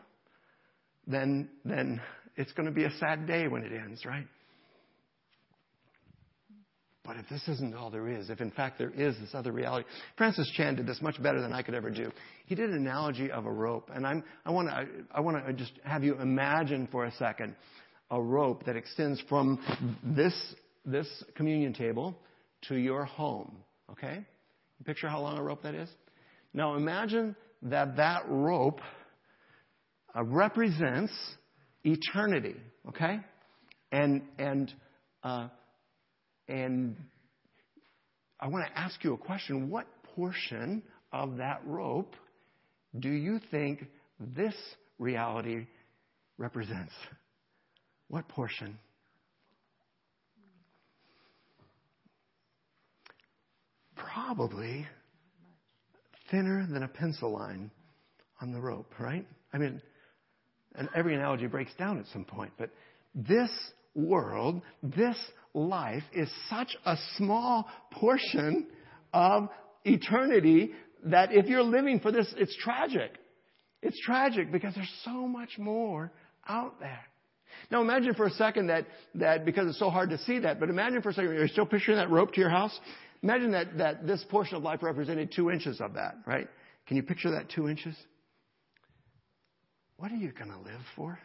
then, 1.07 1.49
then 1.65 2.01
it's 2.37 2.53
going 2.53 2.67
to 2.67 2.73
be 2.73 2.85
a 2.85 2.91
sad 2.99 3.27
day 3.27 3.49
when 3.49 3.63
it 3.63 3.73
ends, 3.73 4.05
right? 4.05 4.27
But 7.05 7.17
if 7.17 7.29
this 7.29 7.49
isn't 7.49 7.75
all 7.75 7.91
there 7.91 8.09
is, 8.09 8.31
if 8.31 8.41
in 8.41 8.51
fact 8.51 8.79
there 8.79 8.91
is 8.91 9.19
this 9.19 9.35
other 9.35 9.53
reality, 9.53 9.85
Francis 10.17 10.49
Chan 10.55 10.77
did 10.77 10.87
this 10.87 11.03
much 11.03 11.21
better 11.21 11.41
than 11.41 11.53
I 11.53 11.63
could 11.63 11.75
ever 11.75 11.91
do. 11.91 12.13
He 12.47 12.55
did 12.55 12.71
an 12.71 12.77
analogy 12.77 13.31
of 13.31 13.47
a 13.47 13.51
rope, 13.51 13.91
and 13.93 14.07
I'm, 14.07 14.23
I 14.45 14.51
want 14.51 14.69
to 14.69 14.87
I 15.11 15.21
want 15.21 15.45
to 15.45 15.53
just 15.53 15.73
have 15.83 16.05
you 16.05 16.21
imagine 16.21 16.87
for 16.93 17.07
a 17.07 17.13
second 17.13 17.57
a 18.11 18.21
rope 18.21 18.65
that 18.67 18.77
extends 18.77 19.21
from 19.29 19.59
this 20.05 20.35
this 20.85 21.09
communion 21.35 21.73
table 21.73 22.15
to 22.69 22.77
your 22.77 23.07
home. 23.07 23.57
Okay, 23.91 24.25
picture 24.85 25.09
how 25.09 25.21
long 25.21 25.37
a 25.37 25.43
rope 25.43 25.63
that 25.63 25.75
is. 25.75 25.89
Now 26.53 26.77
imagine 26.77 27.35
that 27.63 27.97
that 27.97 28.23
rope 28.29 28.81
uh, 30.15 30.23
represents 30.23 31.13
eternity. 31.85 32.57
Okay, 32.89 33.21
and 33.93 34.23
and 34.39 34.73
uh, 35.23 35.49
and 36.49 36.97
I 38.39 38.49
want 38.49 38.67
to 38.67 38.79
ask 38.79 39.03
you 39.05 39.15
a 39.15 39.19
question. 39.19 39.71
What 39.71 39.87
portion 40.15 40.83
of 41.13 41.37
that 41.37 41.61
rope 41.65 42.15
do 42.99 43.11
you 43.11 43.41
think 43.51 43.85
this 44.19 44.55
reality 44.99 45.67
represents? 46.39 46.93
What 48.09 48.29
portion? 48.29 48.79
Probably 53.95 54.87
thinner 56.31 56.67
than 56.71 56.83
a 56.83 56.89
pencil 56.89 57.33
line 57.33 57.71
on 58.41 58.53
the 58.53 58.61
rope, 58.61 58.93
right? 58.99 59.27
I 59.53 59.59
mean, 59.59 59.83
and 60.75 60.89
every 60.95 61.15
analogy 61.15 61.47
breaks 61.47 61.75
down 61.75 61.99
at 61.99 62.07
some 62.13 62.25
point, 62.25 62.53
but 62.59 62.71
this 63.15 63.51
world, 63.95 64.63
this 64.83 65.17
life 65.55 66.05
is 66.13 66.31
such 66.49 66.77
a 66.85 66.97
small 67.17 67.69
portion 67.93 68.67
of 69.13 69.49
eternity 69.85 70.73
that 71.05 71.33
if 71.33 71.47
you're 71.47 71.63
living 71.63 72.01
for 72.01 72.13
this, 72.13 72.33
it's 72.37 72.57
tragic. 72.57 73.13
It's 73.83 73.99
tragic 74.05 74.53
because 74.53 74.75
there's 74.75 75.01
so 75.05 75.27
much 75.27 75.59
more 75.59 76.13
out 76.47 76.79
there. 76.81 77.01
Now 77.71 77.81
imagine 77.81 78.15
for 78.15 78.27
a 78.27 78.31
second 78.31 78.69
that, 78.69 78.87
that 79.17 79.45
because 79.45 79.69
it's 79.69 79.79
so 79.79 79.91
hard 79.91 80.11
to 80.11 80.19
see 80.19 80.39
that, 80.41 80.61
but 80.61 80.69
imagine 80.69 81.03
for 81.03 81.11
a 81.11 81.15
second, 81.15 81.35
you're 81.35 81.49
still 81.49 81.67
picturing 81.67 81.99
that 81.99 82.11
rope 82.11 82.33
to 82.35 82.41
your 82.41 82.51
house? 82.51 82.79
Imagine 83.23 83.51
that, 83.53 83.79
that 83.79 84.07
this 84.07 84.25
portion 84.31 84.57
of 84.57 84.63
life 84.63 84.83
represented 84.83 85.33
two 85.35 85.51
inches 85.51 85.81
of 85.81 85.95
that, 85.95 86.17
right? 86.27 86.49
Can 86.87 86.97
you 86.97 87.03
picture 87.03 87.31
that 87.33 87.51
two 87.51 87.69
inches? 87.69 87.95
What 90.01 90.11
are 90.13 90.17
you 90.17 90.33
going 90.33 90.51
to 90.51 90.59
live 90.59 90.81
for? 90.97 91.19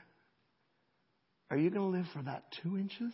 Are 1.49 1.55
you 1.55 1.69
going 1.69 1.91
to 1.93 1.97
live 1.97 2.07
for 2.13 2.21
that 2.23 2.43
two 2.61 2.77
inches? 2.77 3.13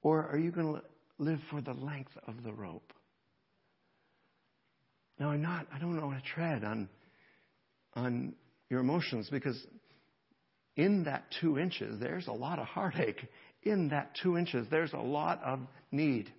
Or 0.00 0.26
are 0.26 0.38
you 0.38 0.50
going 0.50 0.74
to 0.74 0.82
live 1.18 1.38
for 1.50 1.60
the 1.60 1.74
length 1.74 2.12
of 2.26 2.42
the 2.42 2.52
rope? 2.52 2.94
Now, 5.18 5.32
I'm 5.32 5.42
not, 5.42 5.66
I 5.70 5.78
don't 5.78 6.00
want 6.00 6.24
to 6.24 6.30
tread 6.30 6.64
on, 6.64 6.88
on 7.94 8.32
your 8.70 8.80
emotions 8.80 9.28
because 9.30 9.62
in 10.76 11.04
that 11.04 11.24
two 11.42 11.58
inches, 11.58 12.00
there's 12.00 12.26
a 12.26 12.32
lot 12.32 12.58
of 12.58 12.66
heartache. 12.66 13.28
In 13.64 13.88
that 13.88 14.12
two 14.22 14.38
inches, 14.38 14.66
there's 14.70 14.94
a 14.94 14.96
lot 14.96 15.42
of 15.44 15.60
need. 15.90 16.32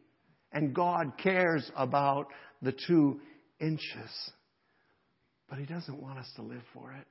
And 0.51 0.73
God 0.73 1.13
cares 1.21 1.69
about 1.75 2.25
the 2.59 2.73
two 2.87 3.19
inches. 3.59 4.31
But 5.47 5.59
He 5.59 5.65
doesn't 5.67 6.01
want 6.01 6.17
us 6.17 6.31
to 6.37 6.41
live 6.41 6.63
for 6.73 6.91
it. 6.91 7.05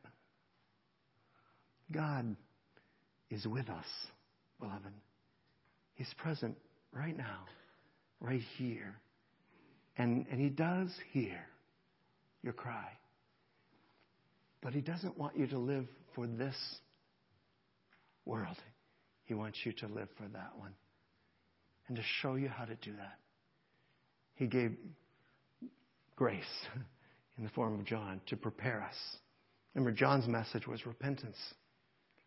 God 1.93 2.37
is 3.31 3.47
with 3.47 3.69
us, 3.69 3.87
beloved. 4.59 4.93
He's 5.95 6.13
present 6.19 6.57
right 6.93 7.17
now, 7.17 7.41
right 8.21 8.43
here. 8.57 8.95
And, 9.97 10.27
and 10.31 10.41
He 10.41 10.49
does 10.49 10.91
hear 11.13 11.39
your 12.43 12.53
cry. 12.53 12.89
But 14.63 14.73
He 14.73 14.81
doesn't 14.81 15.19
want 15.19 15.37
you 15.37 15.47
to 15.49 15.59
live 15.59 15.87
for 16.15 16.27
this 16.27 16.57
world. 18.25 18.57
He 19.25 19.35
wants 19.35 19.59
you 19.65 19.73
to 19.73 19.87
live 19.87 20.09
for 20.17 20.29
that 20.29 20.53
one. 20.57 20.73
And 21.89 21.97
to 21.97 22.03
show 22.21 22.37
you 22.37 22.49
how 22.49 22.65
to 22.65 22.75
do 22.77 22.93
that. 22.97 23.19
He 24.35 24.47
gave 24.47 24.77
grace 26.17 26.45
in 27.39 27.45
the 27.45 27.51
form 27.51 27.79
of 27.79 27.85
John 27.85 28.21
to 28.29 28.37
prepare 28.37 28.83
us. 28.83 28.95
Remember, 29.75 29.93
John's 29.97 30.29
message 30.29 30.67
was 30.67 30.85
repentance 30.87 31.37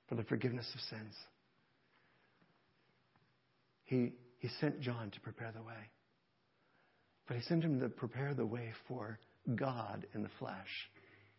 for 0.08 0.16
the 0.16 0.24
forgiveness 0.24 0.70
of 0.74 0.82
sins. 0.82 1.16
He, 3.86 4.14
he 4.40 4.50
sent 4.60 4.82
John 4.82 5.12
to 5.12 5.20
prepare 5.22 5.52
the 5.56 5.62
way. 5.62 5.90
But 7.28 7.38
he 7.38 7.44
sent 7.44 7.64
him 7.64 7.80
to 7.80 7.90
prepare 7.90 8.34
the 8.34 8.46
way 8.46 8.72
for 8.88 9.20
God 9.56 10.06
in 10.14 10.22
the 10.22 10.30
flesh. 10.40 10.90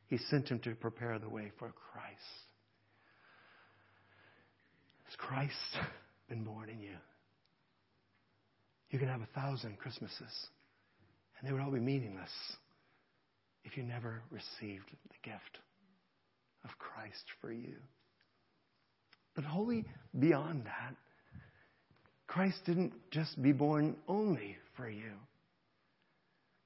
He 0.09 0.19
sent 0.19 0.49
him 0.49 0.59
to 0.61 0.75
prepare 0.75 1.19
the 1.19 1.29
way 1.29 1.53
for 1.59 1.73
Christ. 1.93 2.21
Has 5.05 5.17
Christ 5.17 5.53
been 6.29 6.45
born 6.45 6.69
in 6.69 6.81
you? 6.81 6.97
You 8.91 8.99
can 8.99 9.09
have 9.09 9.21
a 9.21 9.41
thousand 9.41 9.79
Christmases, 9.79 10.47
and 11.39 11.49
they 11.49 11.53
would 11.53 11.61
all 11.61 11.73
be 11.73 11.81
meaningless 11.81 12.31
if 13.65 13.77
you 13.77 13.83
never 13.83 14.23
received 14.31 14.89
the 15.09 15.29
gift 15.29 15.59
of 16.65 16.71
Christ 16.79 17.25
for 17.41 17.53
you. 17.53 17.75
But 19.37 19.45
holy 19.45 19.85
beyond 20.19 20.65
that, 20.65 20.97
Christ 22.27 22.59
didn't 22.67 22.93
just 23.13 23.41
be 23.41 23.53
born 23.53 23.97
only 24.09 24.57
for 24.77 24.91
you. 24.91 25.13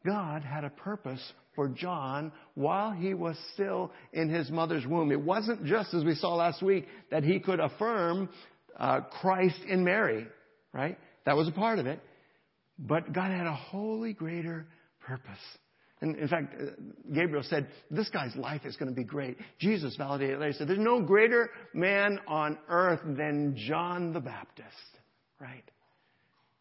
God 0.07 0.43
had 0.43 0.65
a 0.65 0.71
purpose 0.71 1.21
for 1.55 1.69
John 1.69 2.33
while 2.55 2.91
he 2.93 3.13
was 3.13 3.37
still 3.53 3.93
in 4.13 4.31
his 4.31 4.51
mother's 4.51 4.87
womb. 4.87 5.13
It 5.13 5.21
wasn't 5.21 5.67
just, 5.67 5.93
as 5.93 6.05
we 6.05 6.15
saw 6.15 6.37
last 6.37 6.63
week, 6.63 6.87
that 7.11 7.23
he 7.23 7.39
could 7.39 7.61
affirm 7.61 8.31
uh, 8.79 9.01
Christ 9.21 9.61
in 9.69 9.85
Mary, 9.85 10.27
right? 10.73 10.99
That 11.27 11.37
was 11.37 11.49
a 11.49 11.53
part 11.53 11.79
of 11.79 11.87
it. 11.87 12.01
But 12.79 13.13
God 13.13 13.31
had 13.31 13.47
a 13.47 13.55
wholly 13.55 14.15
greater 14.15 14.67
purpose. 15.01 15.39
And 16.01 16.17
in 16.17 16.29
fact, 16.29 16.55
uh, 16.55 16.67
Gabriel 17.13 17.43
said, 17.43 17.69
this 17.91 18.09
guy's 18.09 18.35
life 18.35 18.63
is 18.65 18.77
going 18.77 18.89
to 18.89 18.95
be 18.95 19.05
great. 19.05 19.37
Jesus 19.59 19.97
validated 19.97 20.37
it 20.37 20.41
later. 20.41 20.53
He 20.53 20.59
said, 20.59 20.69
there's 20.69 20.79
no 20.79 21.03
greater 21.03 21.51
man 21.75 22.19
on 22.27 22.59
earth 22.69 23.01
than 23.05 23.55
John 23.57 24.13
the 24.13 24.21
Baptist. 24.21 24.69
Right? 25.39 25.65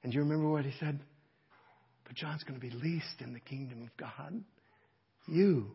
And 0.03 0.11
do 0.11 0.17
you 0.17 0.23
remember 0.23 0.49
what 0.49 0.65
he 0.65 0.73
said? 0.79 0.99
But 2.05 2.15
John's 2.15 2.43
going 2.43 2.59
to 2.59 2.65
be 2.65 2.73
least 2.73 3.21
in 3.21 3.33
the 3.33 3.39
kingdom 3.39 3.83
of 3.83 3.95
God. 3.97 4.43
You 5.27 5.67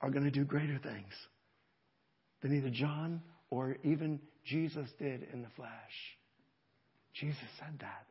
are 0.00 0.10
going 0.10 0.24
to 0.24 0.30
do 0.30 0.44
greater 0.44 0.78
things 0.78 1.12
than 2.42 2.56
either 2.56 2.70
John 2.70 3.22
or 3.50 3.76
even 3.84 4.20
Jesus 4.44 4.88
did 4.98 5.26
in 5.32 5.42
the 5.42 5.48
flesh. 5.56 5.70
Jesus 7.14 7.38
said 7.58 7.78
that. 7.80 8.04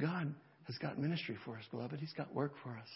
God 0.00 0.34
has 0.66 0.76
got 0.78 0.98
ministry 0.98 1.36
for 1.44 1.56
us, 1.56 1.64
beloved. 1.70 2.00
He's 2.00 2.12
got 2.12 2.34
work 2.34 2.52
for 2.62 2.70
us. 2.70 2.88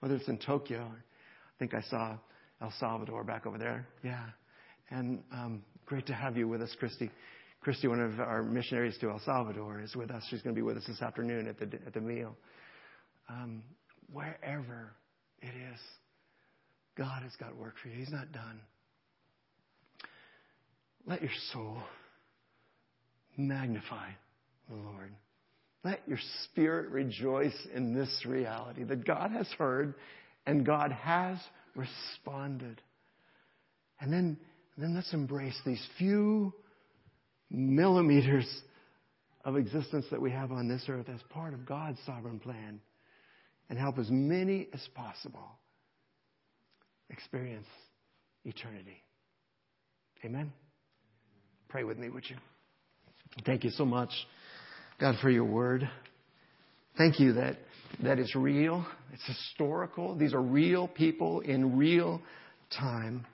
Whether 0.00 0.16
it's 0.16 0.28
in 0.28 0.38
Tokyo, 0.38 0.78
or 0.78 1.04
I 1.04 1.58
think 1.58 1.74
I 1.74 1.82
saw 1.82 2.16
El 2.62 2.72
Salvador 2.78 3.24
back 3.24 3.46
over 3.46 3.58
there. 3.58 3.86
Yeah. 4.02 4.24
And 4.90 5.22
um, 5.32 5.62
great 5.86 6.06
to 6.06 6.14
have 6.14 6.36
you 6.36 6.48
with 6.48 6.62
us, 6.62 6.74
Christy. 6.78 7.10
Christy, 7.60 7.88
one 7.88 8.00
of 8.00 8.20
our 8.20 8.42
missionaries 8.42 8.96
to 8.98 9.10
El 9.10 9.20
Salvador, 9.24 9.80
is 9.80 9.94
with 9.94 10.10
us. 10.10 10.22
She's 10.30 10.40
going 10.40 10.54
to 10.54 10.58
be 10.58 10.64
with 10.64 10.78
us 10.78 10.84
this 10.86 11.02
afternoon 11.02 11.46
at 11.46 11.58
the, 11.58 11.78
at 11.86 11.92
the 11.92 12.00
meal. 12.00 12.34
Um, 13.28 13.62
wherever 14.12 14.92
it 15.42 15.52
is, 15.72 15.80
God 16.96 17.22
has 17.22 17.32
got 17.38 17.56
work 17.56 17.74
for 17.82 17.88
you. 17.88 17.96
He's 17.96 18.10
not 18.10 18.32
done. 18.32 18.60
Let 21.06 21.22
your 21.22 21.30
soul 21.52 21.78
magnify 23.36 24.10
the 24.68 24.76
Lord. 24.76 25.12
Let 25.82 26.00
your 26.06 26.18
spirit 26.44 26.90
rejoice 26.90 27.56
in 27.74 27.94
this 27.94 28.24
reality 28.26 28.84
that 28.84 29.06
God 29.06 29.30
has 29.30 29.48
heard 29.58 29.94
and 30.46 30.64
God 30.64 30.92
has 30.92 31.38
responded. 31.74 32.80
And 34.00 34.12
then, 34.12 34.36
then 34.76 34.94
let's 34.94 35.12
embrace 35.12 35.58
these 35.64 35.84
few 35.98 36.52
millimeters 37.50 38.46
of 39.44 39.56
existence 39.56 40.04
that 40.10 40.20
we 40.20 40.30
have 40.30 40.52
on 40.52 40.68
this 40.68 40.84
earth 40.88 41.08
as 41.08 41.20
part 41.30 41.54
of 41.54 41.64
God's 41.64 41.98
sovereign 42.04 42.38
plan 42.38 42.80
and 43.68 43.78
help 43.78 43.98
as 43.98 44.10
many 44.10 44.68
as 44.74 44.86
possible 44.94 45.58
experience 47.08 47.66
eternity. 48.44 49.02
Amen? 50.24 50.52
Pray 51.68 51.84
with 51.84 51.98
me, 51.98 52.10
would 52.10 52.28
you? 52.28 52.36
Thank 53.46 53.64
you 53.64 53.70
so 53.70 53.84
much, 53.84 54.10
God, 55.00 55.16
for 55.22 55.30
your 55.30 55.44
word. 55.44 55.88
Thank 56.98 57.18
you 57.18 57.32
that, 57.32 57.56
that 58.02 58.18
it's 58.18 58.36
real, 58.36 58.84
it's 59.14 59.26
historical. 59.26 60.14
These 60.14 60.34
are 60.34 60.42
real 60.42 60.86
people 60.86 61.40
in 61.40 61.78
real 61.78 62.20
time. 62.78 63.26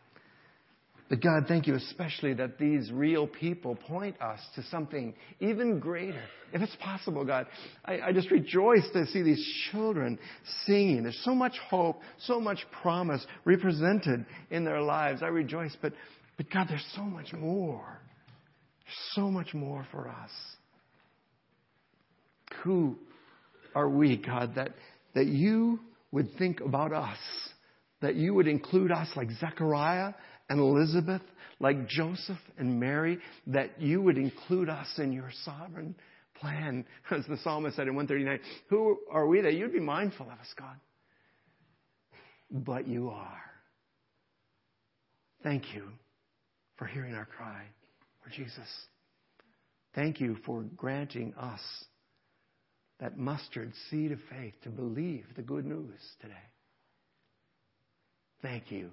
But 1.09 1.20
God, 1.20 1.44
thank 1.48 1.66
you 1.66 1.74
especially 1.74 2.35
that 2.35 2.59
these 2.59 2.90
real 2.92 3.26
people 3.26 3.74
point 3.74 4.20
us 4.20 4.40
to 4.55 4.62
something 4.64 5.14
even 5.40 5.81
greater. 5.81 6.22
If 6.52 6.62
it's 6.62 6.76
possible, 6.76 7.24
God, 7.24 7.46
I, 7.85 8.00
I, 8.00 8.12
just 8.12 8.31
rejoice 8.31 8.88
to 8.92 9.07
see 9.07 9.22
these 9.22 9.44
children 9.70 10.18
singing. 10.64 11.02
There's 11.02 11.20
so 11.24 11.35
much 11.35 11.59
hope, 11.68 12.00
so 12.20 12.40
much 12.40 12.59
promise 12.83 13.24
represented 13.44 14.24
in 14.50 14.64
their 14.64 14.81
lives. 14.81 15.22
I 15.22 15.29
rejoice, 15.29 15.76
but, 15.81 15.92
but 16.37 16.50
God, 16.50 16.66
there's 16.68 16.87
so 16.94 17.02
much 17.02 17.33
more. 17.33 18.00
There's 18.85 19.14
so 19.14 19.31
much 19.31 19.55
more 19.55 19.87
for 19.92 20.09
us. 20.09 20.31
Who 22.62 22.97
are 23.75 23.88
we, 23.88 24.16
God, 24.16 24.55
that, 24.57 24.71
that 25.14 25.27
you 25.27 25.81
would 26.12 26.37
think 26.38 26.61
about 26.61 26.92
us, 26.92 27.19
that 28.01 28.16
you 28.16 28.35
would 28.35 28.49
include 28.49 28.90
us 28.90 29.09
like 29.16 29.31
Zechariah 29.38 30.14
and 30.49 30.61
Elizabeth, 30.61 31.23
like 31.61 31.88
Joseph 31.88 32.38
and 32.59 32.79
Mary, 32.79 33.19
that 33.49 33.81
you 33.81 34.01
would 34.03 34.19
include 34.19 34.69
us 34.69 34.87
in 34.99 35.12
your 35.12 35.31
sovereign 35.45 35.95
plan. 36.40 36.85
As 37.11 37.25
the 37.27 37.37
psalmist 37.38 37.77
said 37.77 37.88
in 37.88 37.95
139, 37.95 38.40
who 38.69 38.99
are 39.11 39.27
we 39.27 39.40
that 39.40 39.55
you'd 39.55 39.73
be 39.73 39.81
mindful 39.81 40.27
of 40.27 40.38
us, 40.38 40.55
God? 40.59 40.77
But 42.51 42.87
you 42.87 43.11
are. 43.11 43.42
Thank 45.42 45.75
you 45.75 45.85
for 46.77 46.87
hearing 46.87 47.14
our 47.14 47.27
cry. 47.27 47.62
Lord 48.23 48.33
Jesus, 48.35 48.69
thank 49.95 50.21
you 50.21 50.37
for 50.45 50.62
granting 50.77 51.35
us 51.35 51.61
that 53.00 53.18
mustard 53.18 53.72
seed 53.90 54.12
of 54.12 54.18
faith 54.30 54.54
to 54.62 54.70
believe 54.70 55.26
the 55.37 55.42
good 55.42 55.66
news 55.66 56.00
today. 56.20 56.35
Thank 58.42 58.70
you 58.70 58.90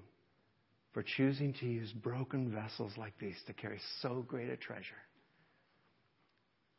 for 0.94 1.04
choosing 1.04 1.54
to 1.54 1.66
use 1.66 1.92
broken 1.92 2.52
vessels 2.52 2.94
like 2.98 3.14
these 3.20 3.38
to 3.48 3.54
carry 3.54 3.80
so 4.02 4.26
great 4.28 4.50
a 4.50 4.58
treasure 4.58 4.94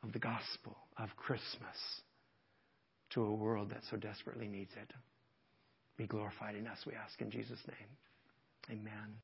of 0.02 0.12
the 0.12 0.18
gospel 0.18 0.76
of 0.98 1.08
Christmas 1.16 1.76
to 3.10 3.22
a 3.22 3.34
world 3.34 3.70
that 3.70 3.82
so 3.90 3.96
desperately 3.96 4.48
needs 4.48 4.72
it. 4.80 4.92
Be 5.96 6.06
glorified 6.06 6.56
in 6.56 6.66
us, 6.66 6.78
we 6.86 6.92
ask 6.94 7.20
in 7.20 7.30
Jesus' 7.30 7.60
name. 7.66 8.78
Amen. 8.78 9.12